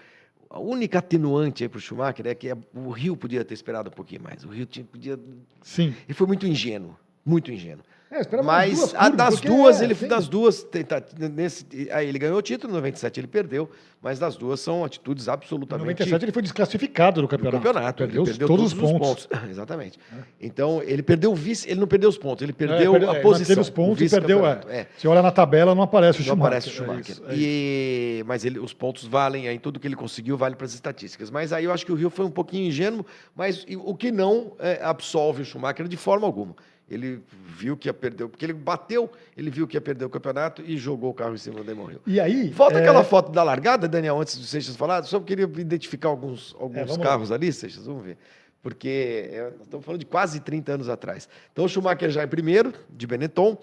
[0.50, 4.24] a única atenuante para o Schumacher é que o Rio podia ter esperado um pouquinho
[4.24, 4.44] mais.
[4.44, 5.20] O Rio tinha, podia...
[5.62, 5.94] Sim.
[6.08, 7.84] Ele foi muito ingênuo, muito ingênuo.
[8.12, 10.66] É, Mas duas das duas, é, ele das duas
[11.32, 13.70] nesse, aí ele ganhou o título, em 97 ele perdeu,
[14.02, 17.64] mas das duas são atitudes Em absolutamente 97 ele foi desclassificado do do campeonato.
[17.64, 18.02] campeonato.
[18.04, 19.28] Ele Perdeu, perdeu todos, os pontos.
[19.48, 20.00] Exatamente.
[20.42, 23.16] Então, ele perdeu o vice, ele não perdeu os pontos, ele perdeu, É, perdeu- a
[23.18, 23.42] é, posição.
[23.44, 24.44] manteve os pontos e perdeu.
[24.46, 24.60] É.
[24.70, 24.88] É.
[24.98, 26.48] Você olha na tabela, não aparece o Não Schumacher.
[26.48, 27.12] aparece o É Schumacher.
[27.12, 27.36] isso, é.
[27.36, 31.30] E- mas ele, os pontos valem, aí tudo que ele conseguiu vale para as estatísticas.
[31.30, 33.06] Mas aí eu acho que o Rio foi um pouquinho ingênuo,
[33.36, 36.56] mas o que não é, absolve o Schumacher de forma alguma.
[36.90, 40.64] Ele viu que ia perder, porque ele bateu, ele viu que ia perder o campeonato
[40.66, 42.02] e jogou o carro em cima do Damon Hill.
[42.08, 42.50] E aí.
[42.50, 45.04] Volta é, aquela foto da largada, Daniel, antes do Seixas falar.
[45.04, 47.04] Só queria identificar alguns, alguns É, vamos lá.
[47.04, 48.18] carros ali, Seixas, vamos ver.
[48.62, 51.30] Porque é, estamos falando de quase 30 anos atrás.
[51.52, 53.58] Então o Schumacher já é primeiro, de Benetton.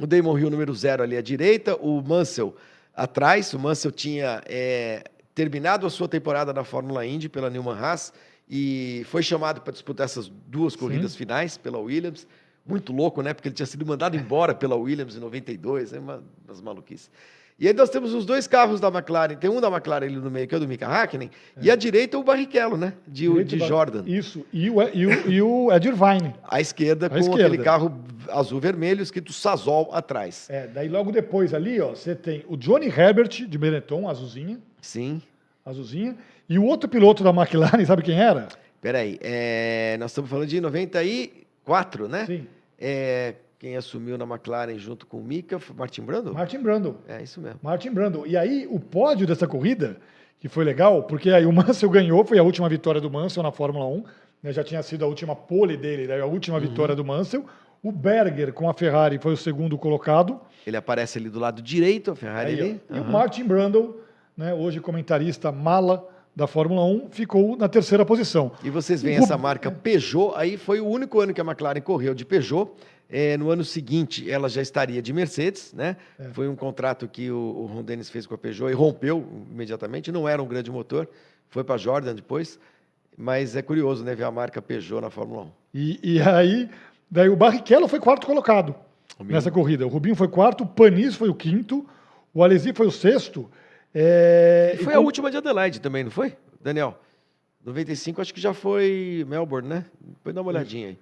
[0.00, 1.76] O Damon Hill, número zero ali à direita.
[1.76, 2.56] O Mansell
[2.94, 3.52] atrás.
[3.52, 5.04] O Mansell tinha é,
[5.34, 8.12] terminado a sua temporada na Fórmula Indy pela Newman Haas
[8.54, 11.18] e foi chamado para disputar essas duas corridas Sim.
[11.18, 12.26] finais pela Williams.
[12.66, 13.32] Muito louco, né?
[13.32, 17.10] Porque ele tinha sido mandado embora pela Williams em 92, é uma das maluquices.
[17.58, 19.36] E aí nós temos os dois carros da McLaren.
[19.36, 21.64] Tem um da McLaren ali no meio, que é o do Mika Hakkinen, é.
[21.64, 22.92] e à direita o Barrichello, né?
[23.08, 24.04] De, de Jordan.
[24.06, 26.34] Isso, e o, e o, e o Ed Irvine.
[26.42, 27.46] À esquerda, à com esquerda.
[27.46, 30.50] aquele carro azul-vermelho escrito Sazol atrás.
[30.50, 34.60] É, daí logo depois ali, ó, você tem o Johnny Herbert de Benetton, azulzinha.
[34.82, 35.22] Sim.
[35.64, 36.16] Azulzinha.
[36.52, 38.46] E o outro piloto da McLaren, sabe quem era?
[38.78, 42.26] Peraí, é, nós estamos falando de 94, né?
[42.26, 42.46] Sim.
[42.78, 46.34] É, quem assumiu na McLaren junto com o Mika foi Martin Brando?
[46.34, 46.98] Martin Brando.
[47.08, 47.58] É isso mesmo.
[47.62, 48.26] Martin Brando.
[48.26, 49.96] E aí, o pódio dessa corrida,
[50.38, 53.50] que foi legal, porque aí o Mansell ganhou, foi a última vitória do Mansell na
[53.50, 54.04] Fórmula 1,
[54.42, 56.64] né, já tinha sido a última pole dele, né, a última uhum.
[56.64, 57.46] vitória do Mansell.
[57.82, 60.38] O Berger com a Ferrari foi o segundo colocado.
[60.66, 62.80] Ele aparece ali do lado direito, a Ferrari aí, ali.
[62.90, 63.06] E uhum.
[63.06, 64.02] o Martin Brundle,
[64.36, 68.52] né, hoje comentarista mala da Fórmula 1, ficou na terceira posição.
[68.64, 69.22] E vocês veem o...
[69.22, 72.70] essa marca Peugeot, aí foi o único ano que a McLaren correu de Peugeot.
[73.14, 75.98] É, no ano seguinte, ela já estaria de Mercedes, né?
[76.18, 76.30] É.
[76.30, 80.10] Foi um contrato que o, o Ron Dennis fez com a Peugeot e rompeu imediatamente.
[80.10, 81.06] Não era um grande motor,
[81.50, 82.58] foi para Jordan depois.
[83.14, 84.14] Mas é curioso, né?
[84.14, 85.50] Ver a marca Peugeot na Fórmula 1.
[85.74, 86.70] E, e aí,
[87.10, 88.74] daí o Barrichello foi quarto colocado
[89.22, 89.86] nessa corrida.
[89.86, 91.86] O Rubinho foi quarto, o Panis foi o quinto,
[92.32, 93.48] o Alesi foi o sexto.
[93.94, 94.78] É...
[94.82, 96.98] foi a última de Adelaide também, não foi, Daniel?
[97.64, 99.84] 95 acho que já foi Melbourne, né?
[100.00, 100.98] Depois dá uma olhadinha aí.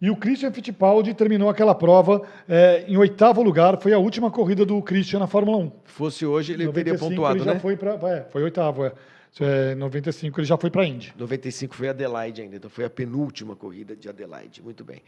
[0.00, 3.80] E o Christian Fittipaldi terminou aquela prova é, em oitavo lugar.
[3.80, 5.72] Foi a última corrida do Christian na Fórmula 1.
[5.84, 7.54] Fosse hoje, ele teria pontuado, ele né?
[7.54, 8.92] Já foi, pra, é, foi oitavo, é.
[9.40, 11.14] É, 95 ele já foi para a Indy.
[11.16, 14.60] 95 foi Adelaide ainda, então foi a penúltima corrida de Adelaide.
[14.60, 15.00] Muito bem.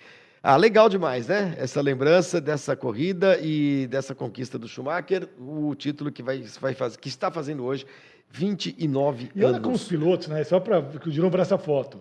[0.47, 1.55] Ah, legal demais, né?
[1.59, 6.99] Essa lembrança dessa corrida e dessa conquista do Schumacher, o título que vai, vai fazer,
[6.99, 7.87] que está fazendo hoje
[8.31, 9.33] 29 e anos.
[9.35, 10.45] E olha com os pilotos, né?
[10.45, 11.99] Só para de novo para essa foto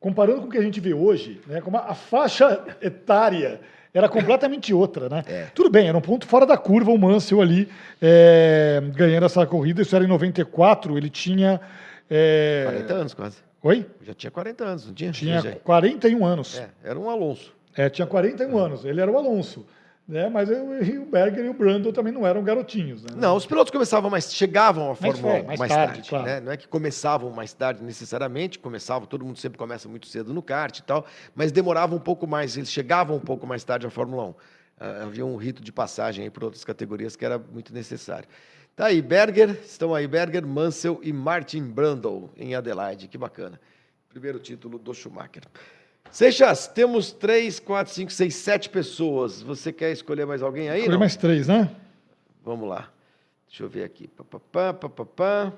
[0.00, 3.60] comparando com o que a gente vê hoje, né, como a faixa etária
[3.92, 5.22] era completamente outra, né?
[5.26, 5.46] É.
[5.52, 7.68] Tudo bem, era um ponto fora da curva o Mansell ali
[8.00, 9.82] é, ganhando essa corrida.
[9.82, 11.60] Isso era em 94, ele tinha.
[12.08, 12.62] É...
[12.66, 13.38] 40 anos quase.
[13.60, 13.84] Oi?
[14.02, 15.10] Já tinha 40 anos, não tinha?
[15.10, 16.56] Tinha 41 anos.
[16.56, 17.52] É, era um Alonso.
[17.76, 18.62] É, tinha 41 é.
[18.62, 19.66] anos, ele era o Alonso
[20.10, 20.28] né?
[20.28, 23.04] Mas o Berger e o Brandon também não eram garotinhos.
[23.04, 23.10] Né?
[23.16, 26.24] Não, os pilotos começavam mais, chegavam à Fórmula 1 mais, mais, tarde, tarde claro.
[26.26, 26.40] né?
[26.40, 30.42] Não é que começavam mais tarde necessariamente, começavam, todo mundo sempre começa muito cedo no
[30.42, 33.90] kart e tal, mas demorava um pouco mais, eles chegavam um pouco mais tarde à
[33.90, 34.28] Fórmula 1.
[34.28, 34.34] Uh,
[34.80, 38.28] ah, havia um rito de passagem aí para outras categorias que era muito necessário.
[38.74, 43.60] Tá aí, Berger, estão aí Berger, Mansell e Martin Brundle em Adelaide, que bacana.
[44.08, 45.42] Primeiro título do Schumacher.
[46.10, 49.40] Seixas, temos três, quatro, cinco, seis, sete pessoas.
[49.42, 50.80] Você quer escolher mais alguém aí?
[50.80, 51.70] Escolher mais três, né?
[52.44, 52.88] Vamos lá.
[53.48, 54.08] Deixa eu ver aqui.
[54.08, 54.24] Pá,
[54.72, 55.52] pá, pá, pá,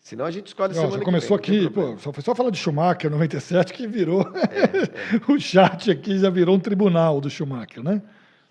[0.00, 2.34] Senão a gente escolhe Não, semana já começou que vem, aqui, pô, só foi só
[2.34, 4.22] falar de Schumacher 97 que virou.
[4.34, 5.20] É, é.
[5.32, 8.00] o chat aqui já virou um tribunal do Schumacher, né?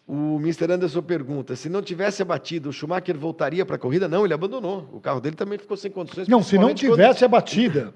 [0.07, 0.71] O Mr.
[0.71, 4.07] Anderson pergunta: se não tivesse abatido, o Schumacher voltaria para a corrida?
[4.07, 4.89] Não, ele abandonou.
[4.91, 6.27] O carro dele também ficou sem condições.
[6.27, 7.23] Não, se não tivesse quando...
[7.23, 7.93] abatida.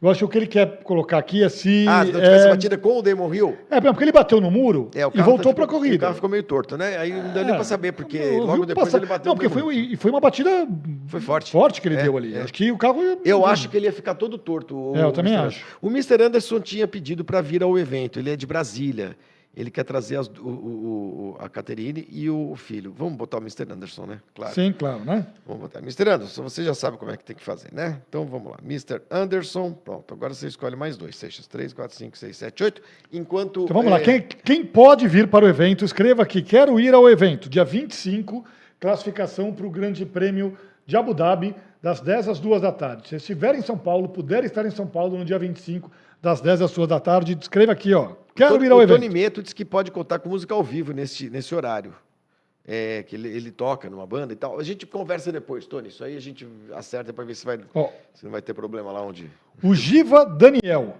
[0.00, 1.84] Eu acho que o que ele quer colocar aqui é se.
[1.88, 2.50] Ah, se não tivesse é...
[2.50, 3.58] batida com o Damon Hill?
[3.68, 5.96] É, porque ele bateu no muro é, e voltou tá, para a corrida.
[5.96, 6.96] O carro ficou meio torto, né?
[6.96, 8.96] Aí não deu é, nem para saber, porque logo depois passa...
[8.98, 10.68] ele bateu Não, porque foi, foi uma batida
[11.08, 11.50] foi forte.
[11.50, 12.32] forte que ele é, deu ali.
[12.32, 12.42] É.
[12.42, 13.02] Acho que o carro.
[13.02, 13.18] Ia...
[13.24, 14.92] Eu acho que ele ia ficar todo torto.
[14.94, 15.64] é, eu também acho.
[15.82, 16.22] O Mr.
[16.22, 19.16] Anderson tinha pedido para vir ao evento, ele é de Brasília.
[19.58, 22.94] Ele quer trazer as, o, o, a Caterine e o filho.
[22.96, 23.66] Vamos botar o Mr.
[23.68, 24.20] Anderson, né?
[24.32, 24.54] Claro.
[24.54, 25.26] Sim, claro, né?
[25.44, 25.80] Vamos botar.
[25.80, 26.10] Mr.
[26.10, 28.00] Anderson, você já sabe como é que tem que fazer, né?
[28.08, 28.58] Então vamos lá.
[28.62, 29.02] Mr.
[29.10, 30.14] Anderson, pronto.
[30.14, 31.16] Agora você escolhe mais dois.
[31.16, 32.80] Seixas, três, quatro, cinco, seis, sete, oito.
[33.12, 33.64] Enquanto.
[33.64, 33.94] Então vamos é...
[33.96, 34.00] lá.
[34.00, 36.40] Quem, quem pode vir para o evento, escreva aqui.
[36.40, 37.48] Quero ir ao evento.
[37.48, 38.44] Dia 25,
[38.78, 40.56] classificação para o Grande Prêmio
[40.86, 41.52] de Abu Dhabi,
[41.82, 43.08] das 10 às 2 da tarde.
[43.08, 45.90] Se estiver em São Paulo, puder estar em São Paulo no dia 25,
[46.22, 48.12] das 10 às 2 da tarde, escreva aqui, ó.
[48.38, 48.96] Quero vir ao o evento.
[48.96, 51.94] Tony Meto disse que pode contar com música ao vivo nesse, nesse horário.
[52.70, 54.60] É, que ele, ele, toca numa banda e tal.
[54.60, 55.88] A gente conversa depois, Tony.
[55.88, 57.88] Isso aí a gente acerta para ver se, vai, oh.
[58.12, 59.30] se não vai ter problema lá onde.
[59.62, 60.98] O Giva Daniel.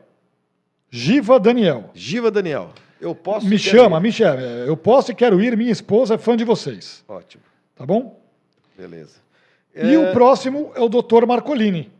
[0.90, 1.90] Giva Daniel.
[1.92, 2.70] Giva Daniel.
[2.98, 3.46] Eu posso.
[3.46, 4.00] Me chama, ir.
[4.00, 4.40] me chama.
[4.40, 5.56] Eu posso e quero ir.
[5.56, 7.04] Minha esposa é fã de vocês.
[7.06, 7.42] Ótimo.
[7.76, 8.18] Tá bom?
[8.76, 9.16] Beleza.
[9.74, 9.98] E é...
[9.98, 11.26] o próximo é o Dr.
[11.26, 11.92] Marcolini.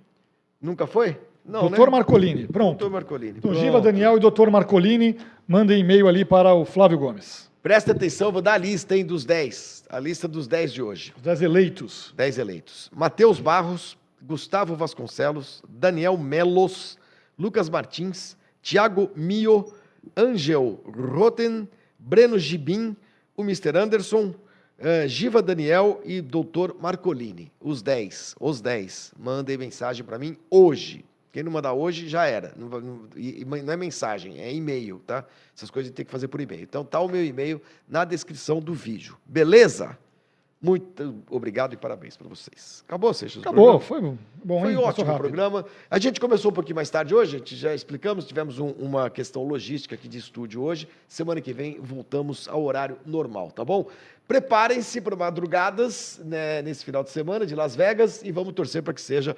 [0.61, 1.17] Nunca foi?
[1.49, 1.93] Não, Doutor né?
[1.93, 2.79] Marcolini, pronto.
[2.79, 3.39] Doutor Marcolini.
[3.39, 7.51] Então, Giva Daniel e Doutor Marcolini, mandem e-mail ali para o Flávio Gomes.
[7.63, 9.87] Presta atenção, vou dar a lista hein, dos 10.
[9.89, 11.15] A lista dos 10 de hoje.
[11.17, 12.15] Os 10 eleitos.
[12.15, 12.91] 10 eleitos.
[12.95, 16.99] Matheus Barros, Gustavo Vasconcelos, Daniel Melos,
[17.39, 19.73] Lucas Martins, Thiago Mio,
[20.15, 21.67] Angel Roten,
[21.99, 22.95] Breno Gibim,
[23.35, 23.77] o Mr.
[23.77, 24.35] Anderson,
[24.79, 31.05] Uh, Giva Daniel e Doutor Marcolini, os 10, os 10, mandem mensagem para mim hoje.
[31.33, 32.55] Quem não mandar hoje já era.
[32.57, 33.09] Não, não,
[33.65, 35.25] não é mensagem, é e-mail, tá?
[35.55, 36.63] Essas coisas tem que fazer por e-mail.
[36.63, 39.17] Então tá o meu e-mail na descrição do vídeo.
[39.27, 39.99] Beleza?
[40.61, 42.83] Muito obrigado e parabéns para vocês.
[42.85, 43.43] Acabou, Seixas?
[43.43, 44.19] Acabou, foi bom.
[44.61, 44.77] Foi hein?
[44.77, 45.65] ótimo o programa.
[45.89, 49.09] A gente começou um pouquinho mais tarde hoje, a gente já explicamos, tivemos um, uma
[49.09, 50.89] questão logística aqui de estúdio hoje.
[51.07, 53.87] Semana que vem voltamos ao horário normal, tá bom?
[54.27, 58.93] Preparem-se para madrugadas né, nesse final de semana de Las Vegas e vamos torcer para
[58.93, 59.37] que seja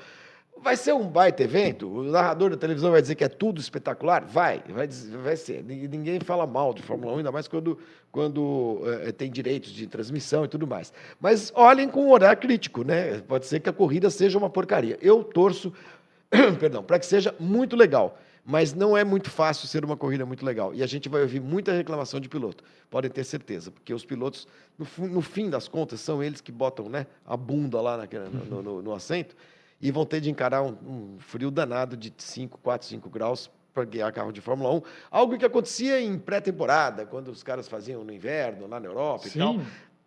[0.63, 1.89] Vai ser um baita evento?
[1.89, 4.25] O narrador da televisão vai dizer que é tudo espetacular?
[4.27, 4.87] Vai, vai,
[5.23, 5.65] vai ser.
[5.65, 7.79] Ninguém fala mal de Fórmula 1, ainda mais quando,
[8.13, 10.93] quando é, tem direitos de transmissão e tudo mais.
[11.19, 13.21] Mas olhem com um olhar crítico, né?
[13.21, 14.99] Pode ser que a corrida seja uma porcaria.
[15.01, 15.73] Eu torço,
[16.61, 18.19] perdão, para que seja muito legal.
[18.45, 20.75] Mas não é muito fácil ser uma corrida muito legal.
[20.75, 22.65] E a gente vai ouvir muita reclamação de piloto.
[22.91, 24.47] Podem ter certeza, porque os pilotos,
[24.79, 28.07] no, no fim das contas, são eles que botam né, a bunda lá
[28.51, 29.35] no, no, no assento
[29.81, 33.85] e vão ter de encarar um, um frio danado de 5, 4, 5 graus para
[33.85, 34.83] guiar carro de Fórmula 1.
[35.11, 39.39] Algo que acontecia em pré-temporada, quando os caras faziam no inverno, lá na Europa Sim.
[39.39, 39.61] e tal.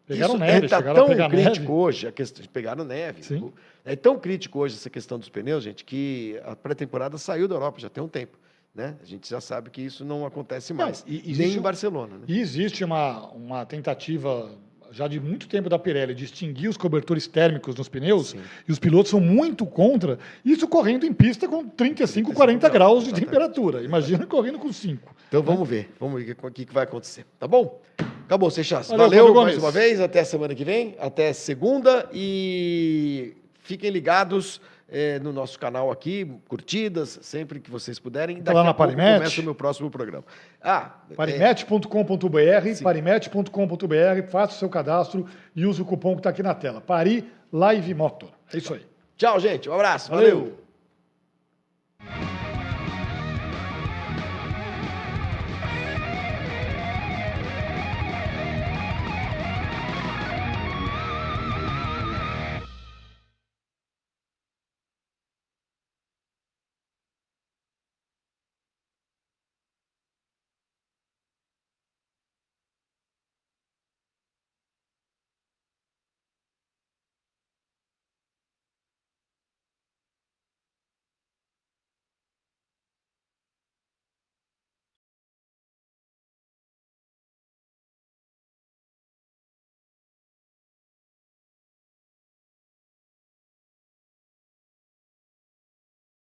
[0.05, 1.71] Pegaram Isso neve, está tão crítico neve.
[1.71, 3.23] hoje, a questão de pegaram neve.
[3.23, 3.53] Sim.
[3.85, 7.79] É tão crítico hoje essa questão dos pneus, gente, que a pré-temporada saiu da Europa
[7.79, 8.37] já tem um tempo.
[8.75, 8.97] Né?
[9.01, 12.17] A gente já sabe que isso não acontece mais, não, e, nem em Barcelona.
[12.17, 12.25] Né?
[12.27, 14.51] E existe uma, uma tentativa
[14.93, 18.39] já de muito tempo da Pirelli de extinguir os cobertores térmicos nos pneus, Sim.
[18.67, 23.03] e os pilotos são muito contra, isso correndo em pista com 35, 35 40 graus,
[23.03, 23.81] de temperatura.
[23.81, 25.15] Imagina correndo com 5.
[25.27, 25.45] Então né?
[25.45, 27.25] vamos ver, vamos ver o que, que vai acontecer.
[27.39, 27.81] Tá bom?
[28.25, 28.89] Acabou, Seixas.
[28.89, 35.19] Valeu, Valeu mais uma vez, até semana que vem, até segunda e fiquem ligados é,
[35.19, 38.41] no nosso canal aqui, curtidas, sempre que vocês puderem.
[38.41, 39.17] Daqui lá na Parimet.
[39.17, 40.23] começa o meu próximo programa.
[40.61, 42.75] Ah, Parimet.com.br, é...
[42.81, 45.25] parimet.com.br, faça o seu cadastro
[45.55, 46.81] e use o cupom que está aqui na tela.
[46.81, 48.29] Pari Live Motor.
[48.53, 48.85] É isso aí.
[49.17, 49.69] Tchau, gente.
[49.69, 50.09] Um abraço.
[50.09, 50.39] valeu.
[50.39, 50.62] valeu.